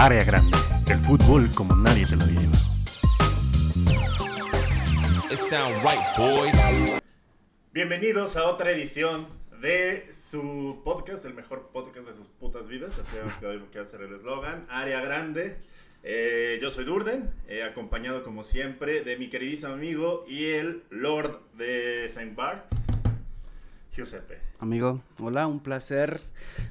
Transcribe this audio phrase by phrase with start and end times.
[0.00, 0.56] Área Grande,
[0.90, 2.58] el fútbol como nadie te lo había llevado.
[7.74, 9.26] Bienvenidos a otra edición
[9.60, 12.98] de su podcast, el mejor podcast de sus putas vidas.
[12.98, 13.46] Así que
[13.78, 14.64] va a ser el eslogan.
[14.70, 15.58] Área Grande.
[16.02, 21.42] Eh, yo soy Durden, eh, acompañado como siempre de mi queridísimo amigo y el Lord
[21.58, 22.74] de Saint Barts,
[23.94, 24.38] Giuseppe.
[24.60, 26.22] Amigo, hola, un placer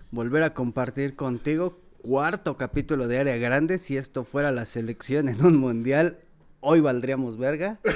[0.09, 1.88] volver a compartir contigo.
[2.01, 3.77] Cuarto capítulo de Área Grande.
[3.77, 6.19] Si esto fuera la selección en un mundial,
[6.61, 7.77] hoy valdríamos verga.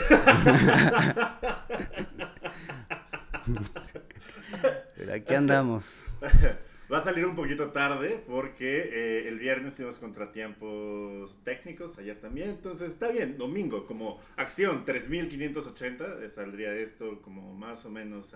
[4.97, 6.19] Pero aquí andamos.
[6.91, 12.49] Va a salir un poquito tarde porque eh, el viernes tuvimos contratiempos técnicos, ayer también.
[12.49, 18.35] Entonces está bien, domingo, como acción 3580, eh, saldría esto como más o menos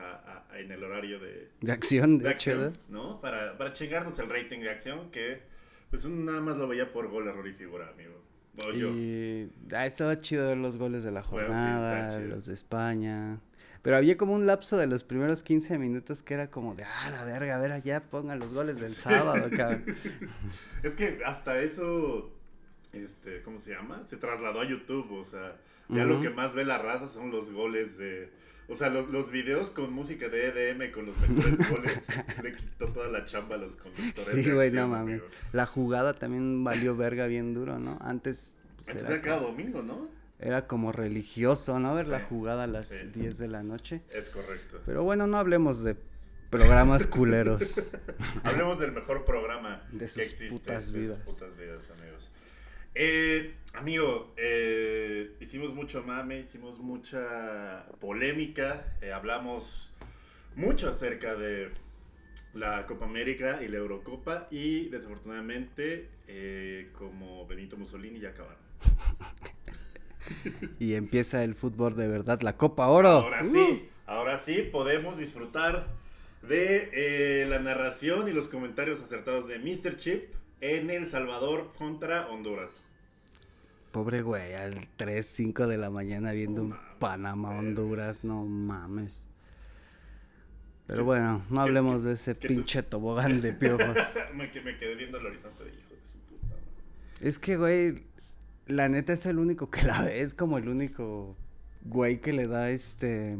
[0.55, 3.19] en el horario de, de acción, de, acción, ¿no?
[3.19, 5.56] Para, para chingarnos el rating de acción que
[5.89, 8.21] pues nada más lo veía por gol, error y figura, amigo.
[8.73, 13.39] y ah, estaba chido ver los goles de la jornada, los de España.
[13.81, 17.09] Pero había como un lapso de los primeros 15 minutos que era como de, ah,
[17.09, 19.85] la verga, a ver, ya pongan los goles del sábado, cabrón.
[20.83, 22.31] es que hasta eso,
[22.91, 24.03] este, ¿cómo se llama?
[24.05, 25.55] Se trasladó a YouTube, o sea,
[25.89, 28.29] ya lo que más ve la raza son los goles de...
[28.69, 31.99] O sea, los, los videos con música de EDM con los mejores goles
[32.43, 34.15] le quitó toda la chamba a los conductores.
[34.15, 35.21] Sí, güey, no mames.
[35.53, 37.97] La jugada también valió verga bien duro, ¿no?
[38.01, 38.55] Antes.
[38.83, 40.17] Pues, era cada domingo, ¿no?
[40.39, 41.95] era como religioso, ¿no?
[41.95, 44.01] Ver la jugada a las 10 de la noche.
[44.13, 44.81] Es correcto.
[44.85, 45.95] Pero bueno, no hablemos de
[46.49, 47.97] programas culeros.
[48.43, 51.19] hablemos del mejor programa de sus putas vidas.
[51.19, 52.31] De sus putas vidas, amigos.
[52.99, 59.93] Eh, amigo, eh, hicimos mucho mame, hicimos mucha polémica, eh, hablamos
[60.55, 61.69] mucho acerca de
[62.55, 66.09] la Copa América y la Eurocopa y desafortunadamente
[66.93, 68.57] como Benito Mussolini ya acabaron.
[70.79, 73.09] y empieza el fútbol de verdad, la Copa Oro.
[73.09, 75.85] Ahora sí, ahora sí podemos disfrutar
[76.41, 79.97] de la narración y los comentarios acertados de Mr.
[79.97, 82.83] Chip en El Salvador contra Honduras.
[83.91, 89.27] Pobre güey, al 3, 5 de la mañana viendo un Panamá, Honduras, no mames.
[90.87, 93.97] Pero bueno, no hablemos de ese pinche tobogán de piojos.
[94.33, 96.55] me, me quedé viendo el horizonte de hijo de su puta.
[97.21, 98.03] Es que, güey,
[98.67, 101.35] la neta es el único que la ve, es como el único
[101.83, 103.37] güey que le da este...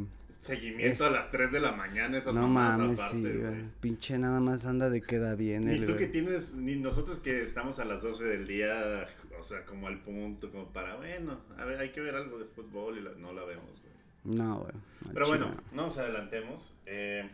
[0.48, 3.66] Seguimiento a las 3 de la mañana, esas No mames, sí, güey.
[3.82, 5.66] Pinche nada más anda de queda bien.
[5.66, 9.08] Ni tú que tienes, ni nosotros que estamos a las 12 del día,
[9.38, 12.46] o sea, como al punto, como para, bueno, a ver, hay que ver algo de
[12.46, 14.38] fútbol y no la vemos, güey.
[14.38, 14.74] No, güey.
[15.14, 16.74] Pero bueno, no nos adelantemos.
[16.86, 17.28] Eh,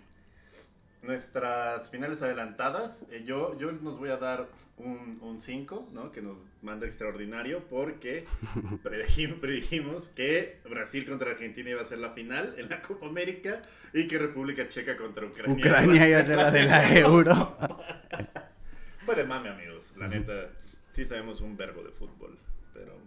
[1.03, 4.47] nuestras finales adelantadas, eh, yo, yo nos voy a dar
[4.77, 6.11] un 5, ¿no?
[6.11, 8.25] Que nos manda extraordinario porque
[8.83, 13.61] predijimos, que Brasil contra Argentina iba a ser la final en la Copa América
[13.93, 15.55] y que República Checa contra Ucrania.
[15.55, 17.55] Ucrania iba a ser la de la Euro.
[18.99, 19.93] Fue de mame, amigos.
[19.97, 20.49] La neta,
[20.91, 22.37] sí sabemos un verbo de fútbol,
[22.73, 22.97] pero...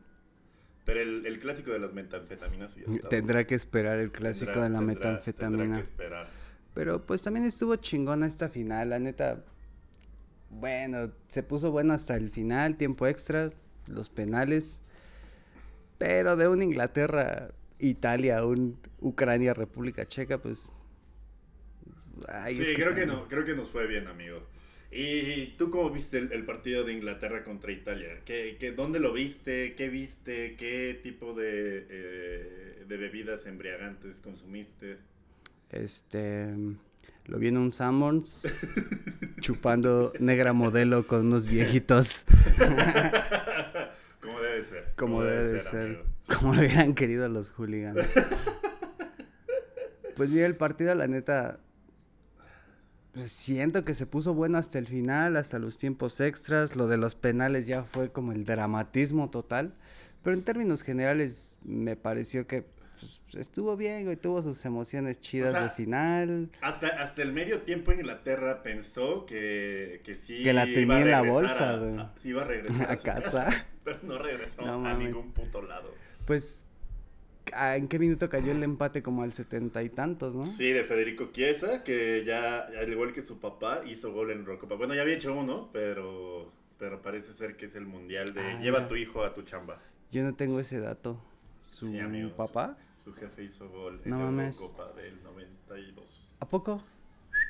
[0.84, 2.76] Pero el, clásico de las metanfetaminas...
[3.10, 5.64] Tendrá que esperar el clásico de la metanfetamina.
[5.64, 6.28] Tendrá que esperar.
[6.76, 9.42] Pero pues también estuvo chingona esta final, la neta.
[10.50, 13.48] Bueno, se puso bueno hasta el final, tiempo extra,
[13.88, 14.82] los penales.
[15.96, 17.48] Pero de un Inglaterra,
[17.78, 20.74] Italia, un Ucrania, República Checa, pues.
[22.50, 24.42] sí, creo que no, creo que nos fue bien, amigo.
[24.90, 28.20] ¿Y tú cómo viste el, partido de Inglaterra contra Italia?
[28.26, 29.74] ¿Qué, qué, dónde lo viste?
[29.76, 30.56] ¿Qué viste?
[30.56, 34.98] ¿Qué tipo de, eh, de bebidas embriagantes consumiste?
[35.70, 36.54] Este.
[37.26, 38.52] Lo vi en un Summons
[39.40, 42.24] chupando negra modelo con unos viejitos.
[44.20, 44.92] Como debe ser.
[44.96, 46.04] Como, debe, ser.
[46.26, 47.98] Como lo hubieran querido los hooligans.
[50.14, 51.58] pues vi el partido, la neta.
[53.12, 56.76] Pues siento que se puso bueno hasta el final, hasta los tiempos extras.
[56.76, 59.74] Lo de los penales ya fue como el dramatismo total.
[60.22, 62.66] Pero en términos generales me pareció que
[62.98, 66.50] pues, estuvo bien, güey, tuvo sus emociones chidas de final.
[66.60, 70.42] Hasta, hasta el medio tiempo Inglaterra pensó que, que sí.
[70.42, 71.96] Que la tenía en la bolsa, güey.
[72.16, 73.66] Sí iba a regresar a, casa.
[73.84, 75.94] pero no regresó a ningún puto lado.
[76.26, 76.66] Pues,
[77.54, 79.02] ¿en qué minuto cayó el empate?
[79.02, 80.44] Como al setenta y tantos, ¿no?
[80.44, 84.74] Sí, de Federico Chiesa, que ya, al igual que su papá, hizo gol en Rocopa.
[84.74, 88.60] Bueno, ya había hecho uno, pero, pero parece ser que es el mundial de ah,
[88.60, 89.80] lleva a tu hijo a tu chamba.
[90.10, 91.20] Yo no tengo ese dato.
[91.66, 92.78] ¿Su papá?
[93.02, 96.30] Su jefe hizo gol en la Copa del 92.
[96.40, 96.82] ¿A poco?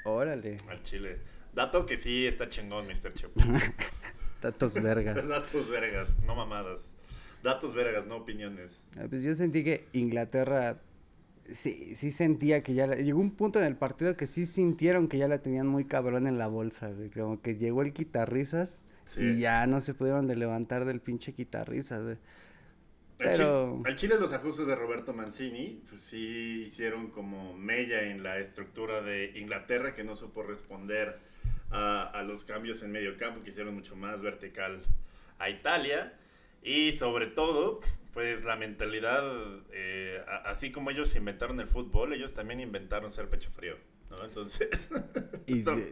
[0.04, 0.58] Órale.
[0.68, 1.18] Al Chile.
[1.54, 3.14] Dato que sí está chingón, Mr.
[3.14, 3.30] Chep.
[4.42, 5.28] Datos vergas.
[5.30, 6.92] Datos vergas, no mamadas.
[7.42, 8.84] Datos vergas, no opiniones.
[8.98, 10.80] Ah, pues yo sentí que Inglaterra
[11.44, 15.18] sí, sí sentía que ya llegó un punto en el partido que sí sintieron que
[15.18, 17.10] ya la tenían muy cabrón en la bolsa, güey.
[17.10, 18.82] Como que llegó el quitarrisas
[19.16, 22.18] y ya no se pudieron de levantar del pinche quitarrisas, güey.
[23.18, 23.82] Pero...
[23.84, 29.00] Al Chile los ajustes de Roberto Mancini, pues sí hicieron como mella en la estructura
[29.00, 31.18] de Inglaterra que no supo responder
[31.70, 34.82] a, a los cambios en medio campo, que hicieron mucho más vertical
[35.38, 36.14] a Italia.
[36.62, 37.80] Y sobre todo,
[38.12, 39.22] pues la mentalidad,
[39.72, 43.76] eh, así como ellos inventaron el fútbol, ellos también inventaron ser pecho frío.
[44.10, 44.24] ¿no?
[44.24, 44.68] Entonces,
[45.46, 45.82] y, son,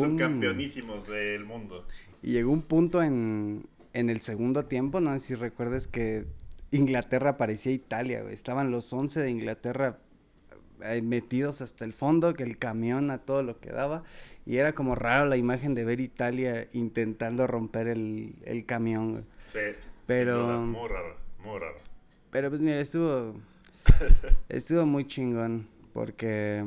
[0.00, 1.86] son campeonísimos del mundo.
[2.22, 6.24] Y llegó un punto en, en el segundo tiempo, no sé si recuerdes que
[6.70, 9.98] Inglaterra parecía Italia, Estaban los 11 de Inglaterra
[10.82, 14.04] eh, metidos hasta el fondo, que el camión a todo lo que daba.
[14.46, 19.26] Y era como raro la imagen de ver Italia intentando romper el, el camión.
[19.44, 19.58] Sí.
[20.06, 20.60] Pero.
[20.60, 21.76] muy raro, muy raro.
[22.30, 23.34] Pero pues mira, estuvo.
[24.48, 25.68] estuvo muy chingón.
[25.92, 26.64] Porque.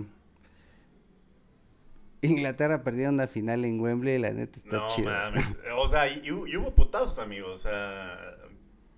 [2.24, 5.44] Inglaterra perdió una final en Wembley y la neta está no, Mames.
[5.76, 7.52] O sea, y, hubo putazos, amigos.
[7.52, 8.31] O sea,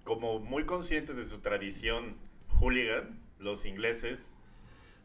[0.03, 2.17] como muy conscientes de su tradición
[2.59, 4.35] hooligan, los ingleses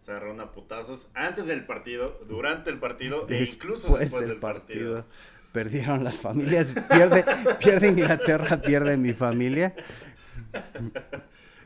[0.01, 5.05] se agarraron a putazos antes del partido, durante el partido e incluso después del partido
[5.53, 7.25] perdieron las familias, pierde,
[7.59, 9.75] pierde Inglaterra, pierde mi familia.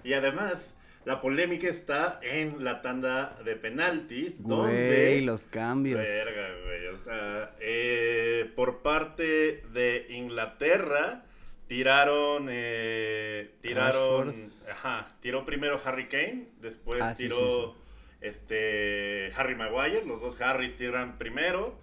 [0.04, 0.74] Y además,
[1.04, 4.42] la polémica está en la tanda de penaltis.
[4.42, 5.20] Güey, donde...
[5.22, 6.00] los cambios.
[6.00, 6.86] Verga, güey.
[6.88, 11.24] O sea, eh, por parte de Inglaterra,
[11.72, 12.48] tiraron.
[12.50, 14.34] Eh, tiraron.
[14.70, 15.08] Ajá.
[15.20, 16.48] Tiró primero Harry Kane.
[16.60, 17.74] Después ah, tiró.
[18.20, 19.32] Este.
[19.34, 20.04] Harry Maguire.
[20.04, 21.78] Los dos Harrys tiran primero.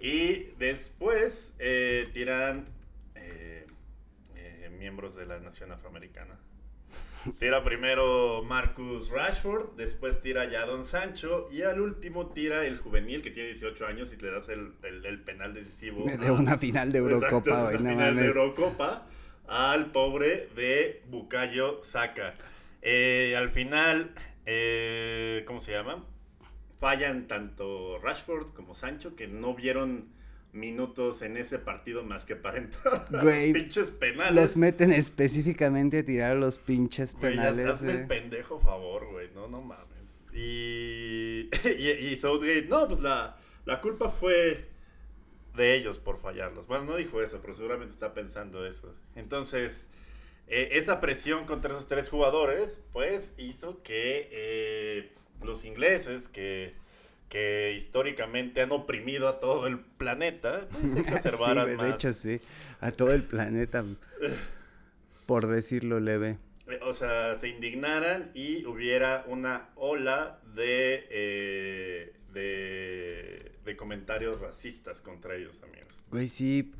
[0.00, 2.66] Y después eh, tiran
[3.14, 3.66] eh,
[4.78, 6.38] miembros de la nación afroamericana.
[7.38, 13.32] Tira primero Marcus Rashford, después tira Jadon Sancho y al último tira el juvenil que
[13.32, 16.04] tiene 18 años y le das el, penal decisivo.
[16.20, 19.08] De una final de Eurocopa, Exacto, una final de Eurocopa
[19.48, 22.34] al pobre de Bukayo Saka.
[23.36, 24.12] al final,
[25.46, 26.04] ¿cómo se llama?
[26.78, 30.08] fallan tanto Rashford como Sancho que no vieron
[30.52, 34.34] minutos en ese partido más que para entrar los pinches penales.
[34.34, 37.66] Los meten específicamente a tirar los pinches penales.
[37.66, 39.30] hazme el pendejo favor, güey.
[39.34, 39.86] No, no mames.
[40.38, 44.68] Y, y, Southgate, no, pues la, la culpa fue
[45.56, 46.66] de ellos por fallarlos.
[46.66, 48.94] Bueno, no dijo eso, pero seguramente está pensando eso.
[49.14, 49.86] Entonces,
[50.48, 55.12] eh, esa presión contra esos tres jugadores, pues hizo que eh,
[55.42, 56.74] los ingleses que,
[57.28, 62.40] que históricamente han oprimido a todo el planeta, pues se exacerbaran sí, De hecho, sí,
[62.80, 63.84] a todo el planeta,
[65.26, 66.38] por decirlo leve.
[66.82, 75.34] O sea, se indignaran y hubiera una ola de, eh, de, de comentarios racistas contra
[75.34, 75.94] ellos, amigos.
[76.10, 76.72] Güey, sí,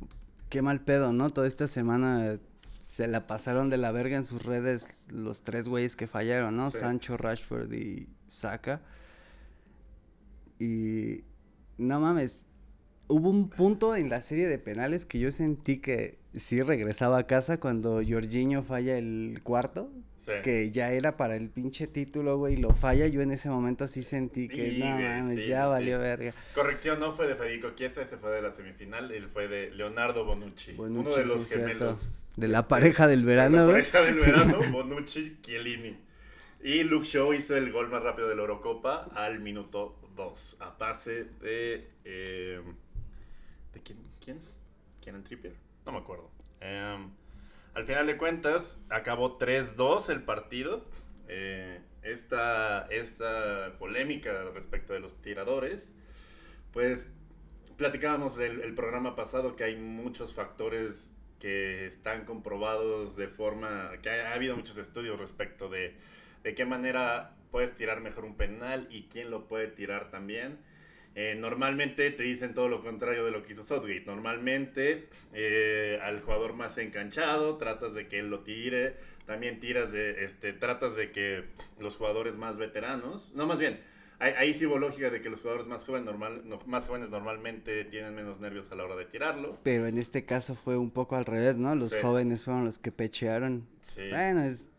[0.49, 1.29] qué mal pedo, ¿no?
[1.29, 2.39] Toda esta semana
[2.81, 6.71] se la pasaron de la verga en sus redes los tres güeyes que fallaron, ¿no?
[6.71, 8.81] Sancho, Rashford y Saka.
[10.57, 11.25] Y
[11.77, 12.47] no mames,
[13.07, 17.27] hubo un punto en la serie de penales que yo sentí que sí regresaba a
[17.27, 19.91] casa cuando Jorginho falla el cuarto.
[20.43, 23.07] Que ya era para el pinche título, güey, lo falla.
[23.07, 26.33] Yo en ese momento sí sentí que, no mames, ya valió verga.
[26.53, 30.25] Corrección, no fue de Federico Chiesa, ese fue de la semifinal, él fue de Leonardo
[30.25, 30.75] Bonucci.
[30.77, 32.25] uno de los gemelos.
[32.35, 33.83] De la pareja del verano, güey.
[33.83, 35.97] La pareja del verano, Bonucci, Chiellini.
[36.61, 40.77] Y Luke Shaw hizo el gol más rápido de la Eurocopa al minuto 2, a
[40.77, 41.87] pase de...
[42.03, 42.61] Eh,
[43.73, 43.99] ¿De quién?
[44.19, 44.41] ¿Quién?
[45.01, 45.66] ¿Quién Trippier?
[45.87, 46.29] No me acuerdo.
[46.59, 47.09] Em,
[47.73, 50.85] al final de cuentas, acabó 3-2 el partido.
[51.27, 55.95] Eh, esta, esta polémica respecto de los tiradores,
[56.71, 57.09] pues
[57.77, 64.09] platicábamos del el programa pasado que hay muchos factores que están comprobados de forma, que
[64.09, 65.95] ha, habido muchos estudios respecto de
[66.43, 70.59] de qué manera puedes tirar mejor un penal y quién lo puede tirar también.
[71.19, 74.03] Eh, normalmente te dicen todo lo contrario de lo que hizo Southgate.
[74.05, 78.97] Normalmente eh, al jugador más enganchado tratas de que él lo tire.
[79.25, 81.45] También tiras de, este, tratas de que
[81.79, 83.79] los jugadores más veteranos, no más bien,
[84.19, 88.13] ahí, sí hubo lógica de que los jugadores más jóvenes, normal, más jóvenes normalmente tienen
[88.13, 89.57] menos nervios a la hora de tirarlo.
[89.63, 91.73] Pero en este caso fue un poco al revés, ¿no?
[91.73, 93.67] Los jóvenes fueron los que pechearon.
[93.81, 94.07] Sí.
[94.11, 94.69] Bueno, es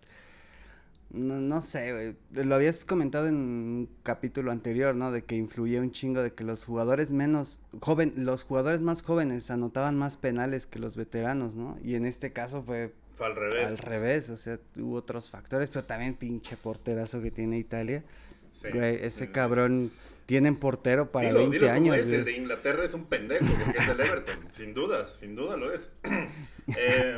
[1.11, 1.93] No, no sé,
[2.33, 2.45] güey.
[2.45, 5.11] Lo habías comentado en un capítulo anterior, ¿no?
[5.11, 9.51] De que influía un chingo de que los jugadores menos joven, los jugadores más jóvenes
[9.51, 11.79] anotaban más penales que los veteranos, ¿no?
[11.83, 13.67] Y en este caso fue Fue al revés.
[13.69, 18.05] al revés, o sea, hubo otros factores, pero también pinche porterazo que tiene Italia.
[18.53, 18.69] Sí.
[18.73, 19.33] Güey, ese Sí.
[19.33, 19.91] cabrón
[20.27, 23.47] tienen portero para Dilo, 20 dilo como años, es, el de Inglaterra es un pendejo
[23.65, 25.91] porque es el Everton, sin duda, sin duda lo es.
[26.77, 27.17] Eh,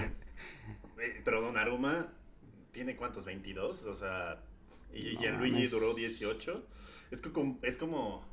[1.01, 2.13] eh, pero Donnarumma
[2.73, 4.43] tiene cuántos, 22, o sea,
[4.93, 5.71] y No Gianluigi mames.
[5.71, 6.67] duró 18.
[7.11, 7.29] Es, que
[7.63, 8.29] es como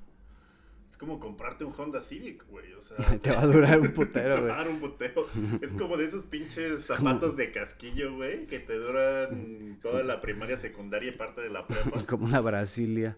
[0.89, 3.94] es como comprarte un Honda Civic, güey, o sea, Te va a durar un te
[3.94, 4.51] putero, va güey.
[4.51, 5.27] a dar un puteo.
[5.62, 10.58] Es como de esos pinches zapatos de casquillo, güey, que te duran toda la primaria,
[10.58, 12.03] secundaria y parte de la prepa.
[12.08, 13.17] Como una Brasilia.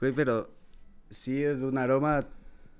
[0.00, 0.50] Güey, pero
[1.08, 2.26] sí, de un aroma,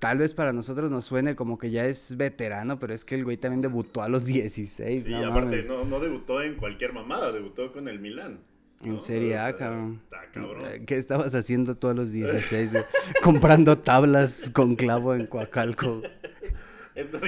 [0.03, 3.23] tal vez para nosotros nos suene como que ya es veterano, pero es que el
[3.23, 5.67] güey también debutó a los 16, Sí, no aparte mames.
[5.69, 8.39] no, no debutó en cualquier mamada, debutó con el Milán.
[8.81, 8.91] ¿no?
[8.91, 10.01] En Serie A, sea, cabrón.
[10.03, 10.65] Está cabrón.
[10.65, 12.83] Eh, ¿Qué estabas haciendo tú a los 16, güey?
[13.23, 16.01] Comprando tablas con clavo en Coacalco.
[16.95, 17.21] Esto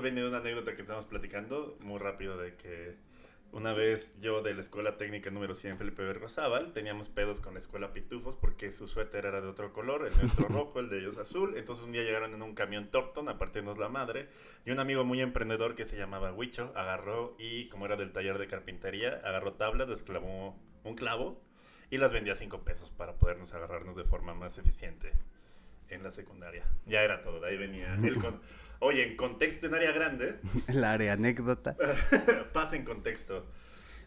[0.00, 2.94] viene de una anécdota que estamos platicando muy rápido de que
[3.52, 7.58] una vez yo de la escuela técnica número 100 Felipe Berrozábal teníamos pedos con la
[7.60, 11.18] escuela Pitufos porque su suéter era de otro color, el nuestro rojo, el de ellos
[11.18, 11.56] azul.
[11.56, 14.28] Entonces un día llegaron en un camión Torton a partirnos la madre
[14.64, 18.38] y un amigo muy emprendedor que se llamaba Huicho agarró y como era del taller
[18.38, 21.42] de carpintería, agarró tablas, desclavó un clavo
[21.90, 25.12] y las vendía a 5 pesos para podernos agarrarnos de forma más eficiente
[25.88, 26.64] en la secundaria.
[26.86, 28.40] Ya era todo, de ahí venía el con-
[28.82, 30.40] Oye, en contexto en área grande,
[30.72, 31.76] La área anécdota.
[32.52, 33.46] pasa en contexto.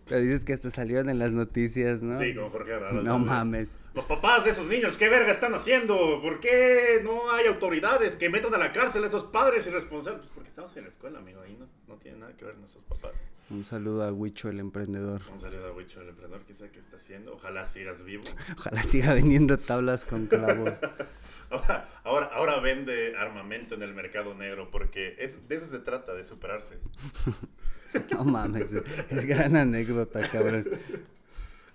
[0.07, 2.17] Pero dices que hasta salieron en las noticias, ¿no?
[2.17, 3.01] Sí, con Jorge Herrera.
[3.01, 3.77] No mames.
[3.93, 6.22] Los papás de esos niños, ¿qué verga están haciendo?
[6.22, 10.22] ¿Por qué no hay autoridades que metan a la cárcel a esos padres irresponsables?
[10.22, 12.83] Pues porque estamos en la escuela, amigo, ahí no, no tiene nada que ver nuestros
[12.83, 13.24] papás.
[13.50, 15.22] Un saludo a Huicho, el emprendedor.
[15.31, 17.33] Un saludo a Wicho, el emprendedor, qué sabe qué está haciendo.
[17.33, 18.24] Ojalá sigas vivo.
[18.57, 20.74] Ojalá siga vendiendo tablas con clavos.
[21.53, 26.13] Ahora, ahora, ahora vende armamento en el mercado negro porque es, de eso se trata,
[26.13, 26.79] de superarse.
[28.12, 30.65] No mames, es gran anécdota, cabrón.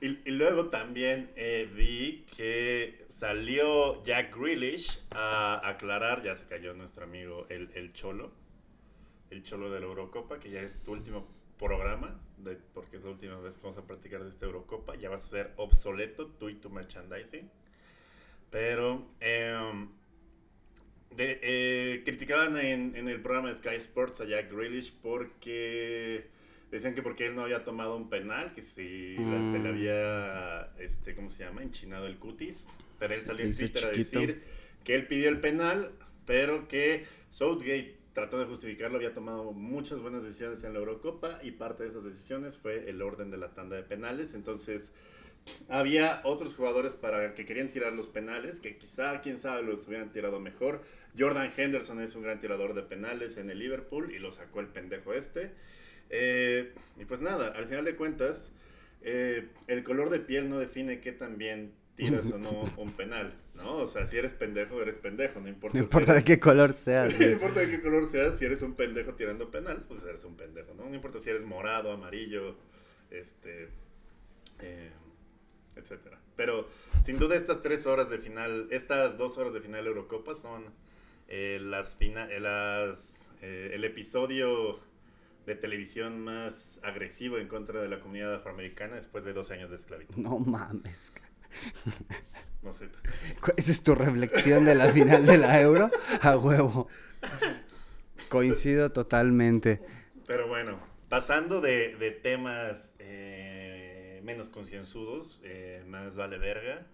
[0.00, 7.04] Y, luego también eh, vi que salió Jack Grealish a aclarar, ya se cayó nuestro
[7.04, 8.30] amigo el, el Cholo,
[9.30, 11.26] el Cholo de la Eurocopa, que ya es tu último
[11.58, 12.20] programa,
[12.74, 15.20] porque es la última vez que vamos a practicar de esta Eurocopa, ya va a
[15.20, 17.50] ser obsoleto tú y tu merchandising.
[18.50, 19.88] Pero em,
[21.16, 26.26] de- eh, criticaban en, en el programa de Sky Sports a Jack Grealish porque
[26.70, 29.74] decían que porque él no había tomado un penal, que si la- se le Mm.
[29.74, 31.62] había, este, ¿cómo se llama?
[31.62, 32.68] Enchinado el cutis.
[32.98, 34.42] Pero él salió en Twitter a decir
[34.84, 35.92] que él pidió el penal,
[36.26, 41.52] pero que Southgate trató de justificarlo, había tomado muchas buenas decisiones en la Eurocopa y
[41.52, 44.34] parte de esas decisiones fue el orden de la tanda de penales.
[44.34, 44.92] Entonces,
[45.68, 50.10] había otros jugadores para que querían tirar los penales, que quizá, quién sabe, los hubieran
[50.10, 50.82] tirado mejor.
[51.18, 54.66] Jordan Henderson es un gran tirador de penales en el Liverpool y lo sacó el
[54.66, 55.50] pendejo este.
[56.10, 58.50] Eh, y pues nada, al final de cuentas,
[59.02, 63.34] eh, el color de piel no define qué tan bien tiras o no un penal,
[63.56, 63.76] ¿no?
[63.78, 65.76] O sea, si eres pendejo, eres pendejo, no importa.
[65.76, 68.62] No si importa de qué color seas, no importa de qué color seas, si eres
[68.62, 70.88] un pendejo tirando penales, pues eres un pendejo, ¿no?
[70.88, 72.56] No importa si eres morado, amarillo,
[73.10, 73.68] este,
[74.60, 74.90] eh,
[75.78, 76.18] etcétera.
[76.36, 76.68] Pero
[77.04, 80.64] sin duda estas tres horas de final, estas dos horas de final de Eurocopa son
[81.28, 84.80] eh, las fina- eh, las, eh, el episodio
[85.46, 89.76] de televisión más agresivo en contra de la comunidad afroamericana después de dos años de
[89.76, 90.14] esclavitud.
[90.16, 91.12] No mames.
[92.62, 92.88] No sé.
[93.56, 95.90] ¿Esa es tu reflexión de la final de la Euro?
[96.20, 96.88] A huevo.
[98.28, 99.80] Coincido totalmente.
[100.26, 103.37] Pero bueno, pasando de, de temas eh,
[104.28, 106.86] menos concienzudos, eh, más vale verga,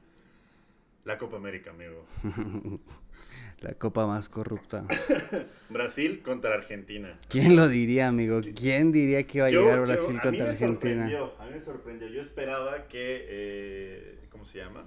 [1.04, 2.06] la Copa América, amigo.
[3.60, 4.84] La copa más corrupta.
[5.68, 7.18] Brasil contra Argentina.
[7.28, 8.40] ¿Quién lo diría, amigo?
[8.54, 11.06] ¿Quién diría que iba a Yo- llegar yo- Brasil a mí contra me Argentina?
[11.08, 12.08] sorprendió, A mí me sorprendió.
[12.08, 14.84] Yo esperaba que, eh, ¿cómo se llama?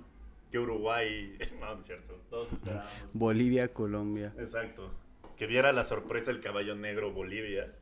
[0.50, 2.94] Que Uruguay, no, no es cierto, todos esperábamos.
[3.12, 4.34] Bolivia, Colombia.
[4.40, 4.94] Exacto.
[5.36, 7.74] Que diera la sorpresa el caballo negro Bolivia,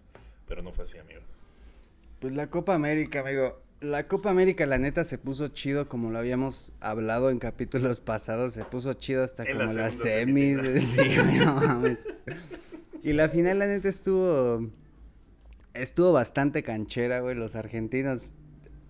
[0.47, 1.21] pero no fue así, amigo.
[2.19, 3.61] Pues la Copa América, amigo.
[3.81, 8.53] La Copa América, la neta, se puso chido como lo habíamos hablado en capítulos pasados.
[8.53, 10.83] Se puso chido hasta En la como las segunda semis.
[10.83, 11.15] semifinal.
[11.15, 12.07] Sí, güey, no mames.
[13.03, 14.69] Y la final, la neta, estuvo.
[15.73, 17.35] Estuvo bastante canchera, güey.
[17.35, 18.33] Los argentinos,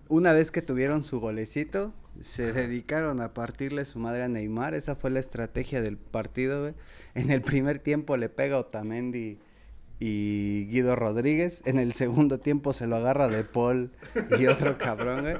[0.08, 4.74] una vez que tuvieron su golecito, se dedicaron a partirle su madre a Neymar.
[4.74, 6.74] Esa fue la estrategia del partido, güey.
[7.14, 9.38] En el primer tiempo le pega Otamendi
[9.98, 11.62] y Guido Rodríguez.
[11.66, 13.90] En el segundo tiempo se lo agarra de Paul
[14.38, 15.36] y otro cabrón, güey.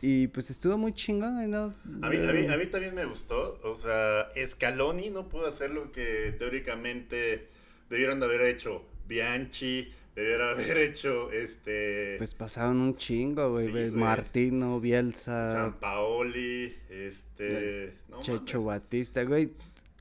[0.00, 1.74] Y pues estuvo muy chingón, ¿no?
[2.02, 3.60] A mí, a, mí, a mí también me gustó.
[3.62, 7.48] O sea, Scaloni no pudo hacer lo que teóricamente
[7.88, 12.16] debieron de haber hecho Bianchi, debiera haber hecho este.
[12.18, 13.90] Pues pasaron un chingo, güey.
[13.90, 15.52] Martino, Bielsa.
[15.52, 17.94] San Paoli, este.
[18.20, 19.52] Checho Batista, güey.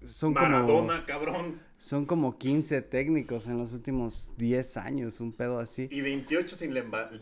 [0.03, 1.59] Son Maradona, cabrón.
[1.81, 5.87] Son como 15 técnicos en los últimos 10 años, un pedo así.
[5.89, 6.75] Y 28 sin,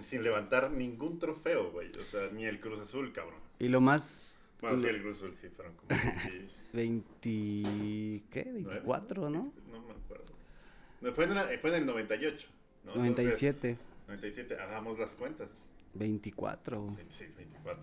[0.03, 1.87] sin levantar ningún trofeo, güey.
[1.97, 3.39] O sea, ni el Cruz Azul, cabrón.
[3.57, 4.37] Y lo más...
[4.59, 5.89] Bueno, sí, el Cruz Azul sí, fueron como
[6.73, 7.13] 20...
[8.29, 8.51] ¿Qué?
[8.51, 9.53] 24, ¿no?
[9.71, 10.33] No me acuerdo.
[11.13, 12.49] Fue en, fue en el 98.
[12.83, 12.95] ¿no?
[12.95, 13.77] 97.
[14.07, 15.51] 97, hagamos las cuentas.
[15.93, 16.89] 24.
[16.91, 17.81] Sí, sí 24.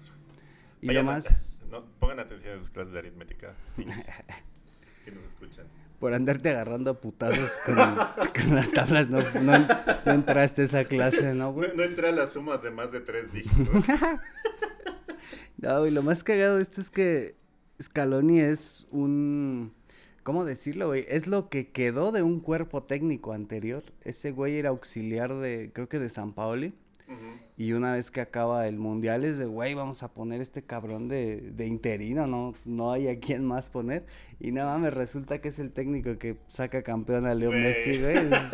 [0.83, 1.63] Y lo más...
[1.71, 3.55] No, pongan atención a sus clases de aritmética.
[5.07, 5.67] que nos escuchan
[5.99, 7.77] por andarte agarrando a putazos con,
[8.55, 11.71] las tablas, no, no, entraste a esa clase, ¿no, güey?
[11.77, 13.85] No, entré a las sumas de más de tres dígitos.
[15.59, 17.37] no, y lo más cagado de esto es que
[17.81, 19.75] Scaloni es un...
[20.23, 21.05] ¿Cómo decirlo, güey?
[21.09, 23.85] Es lo que quedó de un cuerpo técnico anterior.
[24.03, 26.75] Ese güey era auxiliar de, creo que de San Paoli.
[27.57, 31.09] Y una vez que acaba el mundial es de, güey, vamos a poner este cabrón
[31.09, 32.55] de, de interino, ¿no?
[32.65, 34.05] No hay a quién más poner.
[34.41, 38.17] Y nada más resulta que es el técnico que saca campeón a Leo Messi, güey.
[38.17, 38.51] Es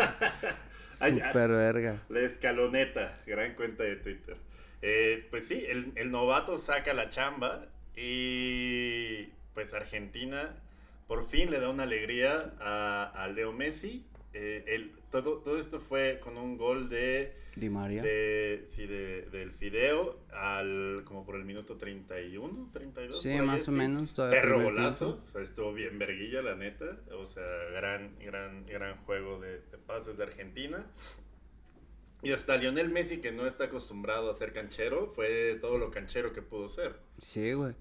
[0.90, 2.02] súper verga.
[2.08, 4.36] La escaloneta, gran cuenta de Twitter.
[4.82, 7.66] Eh, pues sí, el, el novato saca la chamba
[7.96, 10.56] y pues Argentina
[11.06, 14.06] por fin le da una alegría a, a Leo Messi.
[14.32, 18.02] Eh, el, todo, todo esto fue con un gol de Di María.
[18.02, 23.20] De, sí, de, del Fideo al como por el minuto 31, 32.
[23.20, 24.12] Sí, más o menos.
[24.14, 25.22] Perro golazo.
[25.28, 26.98] O sea, estuvo bien verguilla, la neta.
[27.12, 27.44] O sea,
[27.74, 30.86] gran, gran, gran juego de, de pases de Argentina.
[32.22, 36.32] Y hasta Lionel Messi, que no está acostumbrado a ser canchero, fue todo lo canchero
[36.32, 36.94] que pudo ser.
[37.18, 37.74] Sí, güey.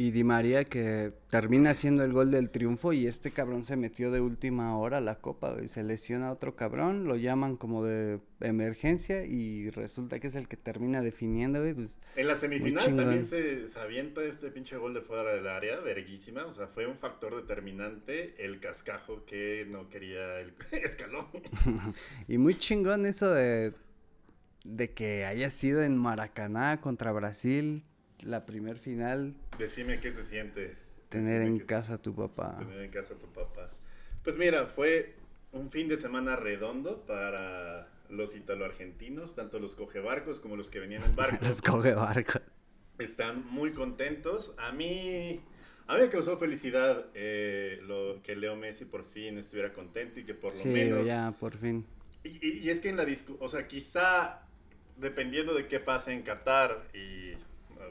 [0.00, 4.12] Y Di María que termina haciendo el gol del triunfo y este cabrón se metió
[4.12, 7.82] de última hora a la copa, y Se lesiona a otro cabrón, lo llaman como
[7.82, 11.74] de emergencia y resulta que es el que termina definiendo, güey.
[11.74, 15.80] Pues, en la semifinal también se, se, avienta este pinche gol de fuera del área,
[15.80, 16.46] verguísima.
[16.46, 21.26] O sea, fue un factor determinante el cascajo que no quería el escalón.
[22.28, 23.74] y muy chingón eso de,
[24.64, 27.82] de que haya sido en Maracaná contra Brasil
[28.22, 29.34] la primer final.
[29.58, 30.76] Decime qué se siente.
[31.08, 32.56] Tener en casa a tu papá.
[32.58, 33.70] Tener en casa a tu papá.
[34.22, 35.14] Pues mira, fue
[35.52, 41.02] un fin de semana redondo para los italo-argentinos, tanto los cogebarcos como los que venían
[41.02, 41.38] en barco.
[41.42, 42.42] los cogebarcos.
[42.98, 44.54] Están muy contentos.
[44.58, 45.40] A mí,
[45.86, 50.24] a mí me causó felicidad eh, lo, que Leo Messi por fin estuviera contento y
[50.24, 51.06] que por lo sí, menos...
[51.06, 51.86] ya, por fin.
[52.24, 54.42] Y, y es que en la discusión, o sea, quizá
[54.96, 57.34] dependiendo de qué pase en Qatar y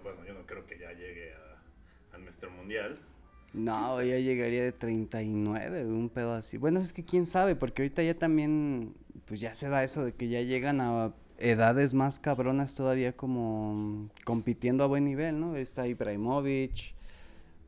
[0.04, 3.00] bueno, yo no creo que ya llegue a, a nuestro mundial.
[3.54, 6.58] No, ya llegaría de 39, un pedo así.
[6.58, 8.94] Bueno, es que quién sabe, porque ahorita ya también,
[9.26, 14.10] pues ya se da eso de que ya llegan a edades más cabronas todavía como
[14.26, 15.56] compitiendo a buen nivel, ¿no?
[15.56, 16.94] Está Ibrahimovic,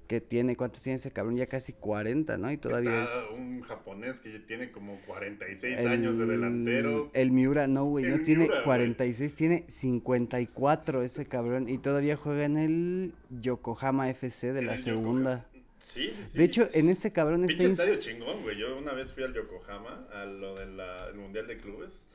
[0.09, 1.37] que tiene, ¿cuántos tiene ese cabrón?
[1.37, 2.51] Ya casi 40, ¿no?
[2.51, 3.39] Y todavía Está es...
[3.39, 7.11] un japonés que tiene como 46 años de delantero.
[7.13, 11.69] El Miura, no, güey, no tiene 46, tiene 54 ese cabrón.
[11.69, 15.45] Y todavía juega en el Yokohama FC de la segunda.
[15.77, 17.63] Sí, sí, De hecho, en ese cabrón está...
[17.63, 18.57] Pinche estadio chingón, güey.
[18.57, 20.75] Yo una vez fui al Yokohama, a lo del
[21.17, 22.07] Mundial de Clubes.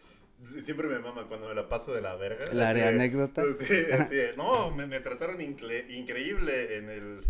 [0.65, 2.45] Siempre me mama cuando me la paso de la verga.
[2.53, 3.45] La anécdota.
[3.61, 3.67] Sí,
[4.11, 4.17] sí.
[4.37, 7.21] No, me, me trataron increíble en el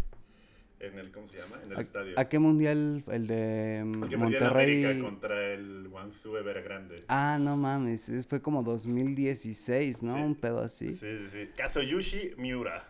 [0.80, 1.60] en el, ¿cómo se llama?
[1.64, 2.14] En el estadio.
[2.18, 3.02] ¿A qué mundial?
[3.10, 4.84] El de ¿A Monterrey.
[4.84, 6.96] América contra el Guangzhou Evergrande.
[7.08, 10.14] Ah, no mames, fue como 2016, ¿no?
[10.16, 10.20] Sí.
[10.22, 10.88] Un pedo así.
[10.90, 11.48] Sí, sí, sí.
[11.56, 12.88] Kazoyushi Miura.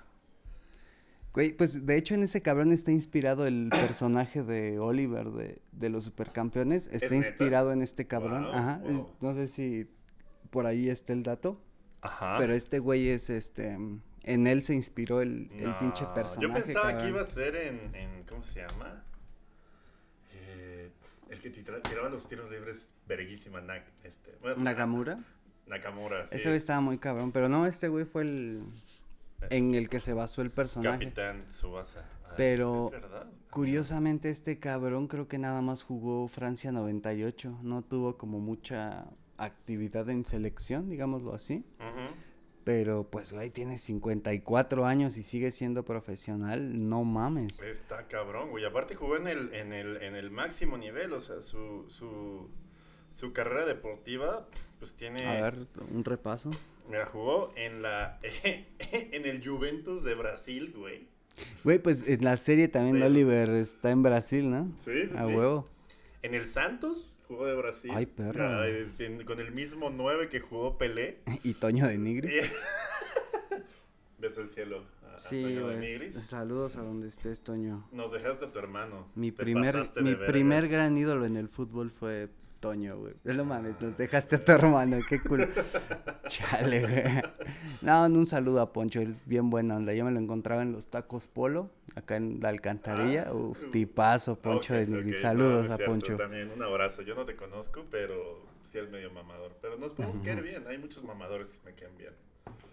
[1.33, 5.89] Güey, pues de hecho en ese cabrón está inspirado el personaje de Oliver de, de
[5.91, 6.87] los supercampeones.
[6.89, 8.45] Está inspirado en este cabrón.
[8.45, 8.79] Wow, Ajá.
[8.85, 8.91] wow.
[8.91, 9.89] Es- no sé si
[10.51, 11.61] por ahí está el dato.
[12.03, 12.37] Ajá.
[12.39, 13.77] Pero este güey es este.
[14.25, 16.49] En él se inspiró el, el pinche personaje.
[16.59, 19.05] Yo pensaba que iba a ser en, en ¿cómo se llama?
[20.33, 20.91] Eh,
[21.31, 25.19] el que tira- tiraba los tiros libres verguísima, Nak- este, bueno, Nakamura.
[25.67, 26.37] Nakamura, sí.
[26.37, 27.33] Ese güey estaba muy cabrón.
[27.33, 28.63] Pero no, este güey fue el.
[29.51, 30.99] En el que se basó el personaje.
[30.99, 32.05] Capitán Subasa.
[32.25, 33.27] Ah, Pero, es- es verdad.
[33.51, 37.59] Curiosamente, este cabrón creo que nada más jugó Francia 98.
[37.63, 39.07] No tuvo como mucha
[39.37, 41.65] actividad en selección, digámoslo así.
[42.65, 46.89] Pero pues, güey, tiene 54 años y sigue siendo profesional.
[46.89, 47.63] No mames.
[47.63, 48.65] Está cabrón, güey.
[48.65, 52.49] Aparte jugó en el, en el, en el máximo nivel, o sea, su, su,
[53.13, 54.49] su carrera deportiva,
[54.79, 55.27] pues tiene...
[55.27, 56.51] A ver, un repaso.
[56.89, 58.19] Mira, jugó en la
[58.93, 61.09] en el Juventus de Brasil, güey.
[61.65, 64.73] Güey, pues en la serie también Oliver está en Brasil, ¿no?
[64.79, 65.69] Sí, sí, A huevo.
[66.25, 67.91] En el Santos jugó de Brasil.
[67.93, 68.63] Ay, perro.
[69.27, 71.19] con el mismo 9 que jugó Pelé.
[71.43, 72.51] y Toño de Nigris.
[74.19, 74.87] Beso el cielo.
[75.19, 76.11] sí, güey.
[76.13, 77.87] Saludos a donde estés, Toño.
[77.93, 79.07] Nos dejaste a tu hermano.
[79.15, 82.31] Mi primer, mi primer gran ídolo en el fútbol fue
[82.65, 83.13] Toño, güey.
[83.25, 85.47] No mames, nos dejaste a tu hermano, qué cool.
[86.29, 87.05] Chale, güey.
[87.83, 89.93] No, un saludo a Poncho, es bien buena onda.
[89.93, 93.27] Yo me lo encontraba en los tacos Polo, acá en la alcantarilla.
[93.29, 96.17] Ah, Uf, tipazo, Poncho de Saludos a Poncho.
[96.17, 97.03] También un abrazo.
[97.03, 99.53] Yo no te conozco, pero sí eres medio mamador.
[99.61, 100.67] Pero nos podemos quedar bien.
[100.67, 102.15] Hay muchos mamadores que me quedan bien.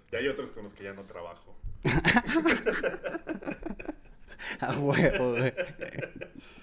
[0.09, 1.53] Y hay otros con los que ya no trabajo.
[4.61, 5.53] a huevo, güey.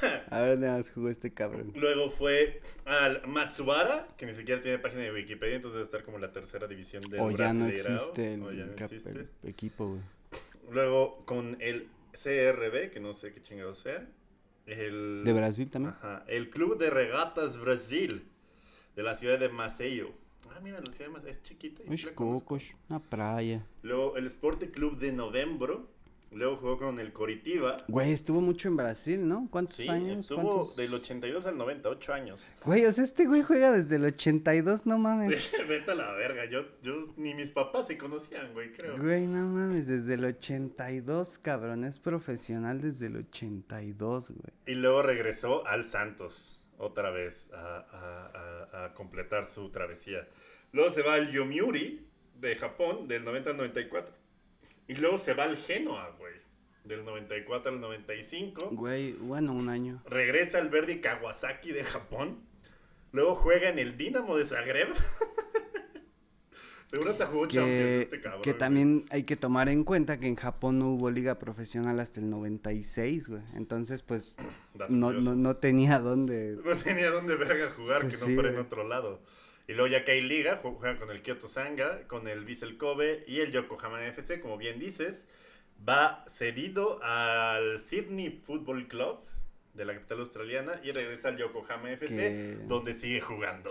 [0.30, 1.72] A ver, nada más jugó este cabrón.
[1.74, 6.18] Luego fue al Matsubara, que ni siquiera tiene página de Wikipedia, entonces debe estar como
[6.18, 10.00] la tercera división del O ya no existe el, equipo, güey.
[10.70, 14.08] Luego con el CRB, que no sé qué chingado sea.
[14.66, 15.94] El, ¿De Brasil también?
[15.94, 16.24] Ajá.
[16.28, 18.28] El Club de Regatas Brasil,
[18.94, 20.12] de la ciudad de Maceió.
[20.50, 21.82] Ah, mira, la ciudad de Maceió es chiquita.
[21.88, 23.64] Es cocos, una playa.
[23.82, 25.88] Luego el Sport Club de Novembro
[26.32, 27.78] Luego jugó con el Coritiba.
[27.88, 29.48] Güey, estuvo mucho en Brasil, ¿no?
[29.50, 30.20] ¿Cuántos sí, años?
[30.20, 32.48] Estuvo del 82 al 98 años.
[32.64, 35.50] Güey, o sea, este güey juega desde el 82, no mames.
[35.68, 38.96] Vete a la verga, yo, yo, ni mis papás se conocían, güey, creo.
[38.96, 44.52] Güey, no mames, desde el 82, cabrón, es profesional desde el 82, güey.
[44.66, 50.28] Y luego regresó al Santos, otra vez, a, a, a completar su travesía.
[50.70, 52.06] Luego se va al Yomiuri,
[52.40, 54.19] de Japón, del 90 al 94.
[54.90, 56.32] Y luego se va al Genoa, güey.
[56.82, 58.70] Del 94 al 95.
[58.72, 60.02] Güey, bueno, un año.
[60.04, 62.40] Regresa al Verdi Kawasaki de Japón.
[63.12, 64.88] Luego juega en el Dinamo de Zagreb.
[66.86, 68.42] Seguro te jugó que, este cabrón.
[68.42, 72.18] Que también hay que tomar en cuenta que en Japón no hubo liga profesional hasta
[72.18, 73.42] el 96, güey.
[73.54, 74.38] Entonces, pues,
[74.88, 76.58] no, no, no, tenía dónde...
[76.64, 79.20] No tenía dónde verga jugar, pues que no fuera en otro lado.
[79.70, 83.22] Y luego ya que hay liga, juega con el Kyoto Sanga, con el Vissel Kobe
[83.28, 85.28] y el Yokohama FC, como bien dices.
[85.88, 89.20] Va cedido al Sydney Football Club
[89.74, 93.70] de la capital australiana y regresa al Yokohama FC, donde sigue jugando.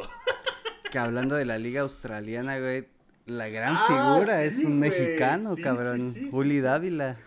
[0.90, 2.88] Que hablando de la liga australiana, güey,
[3.26, 6.16] la gran ah, figura es un mexicano, cabrón.
[6.32, 7.18] Juli Dávila.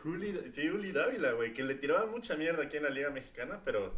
[0.55, 3.93] sí, Juli Dávila, güey, que le tiraba mucha mierda aquí en la liga mexicana, pero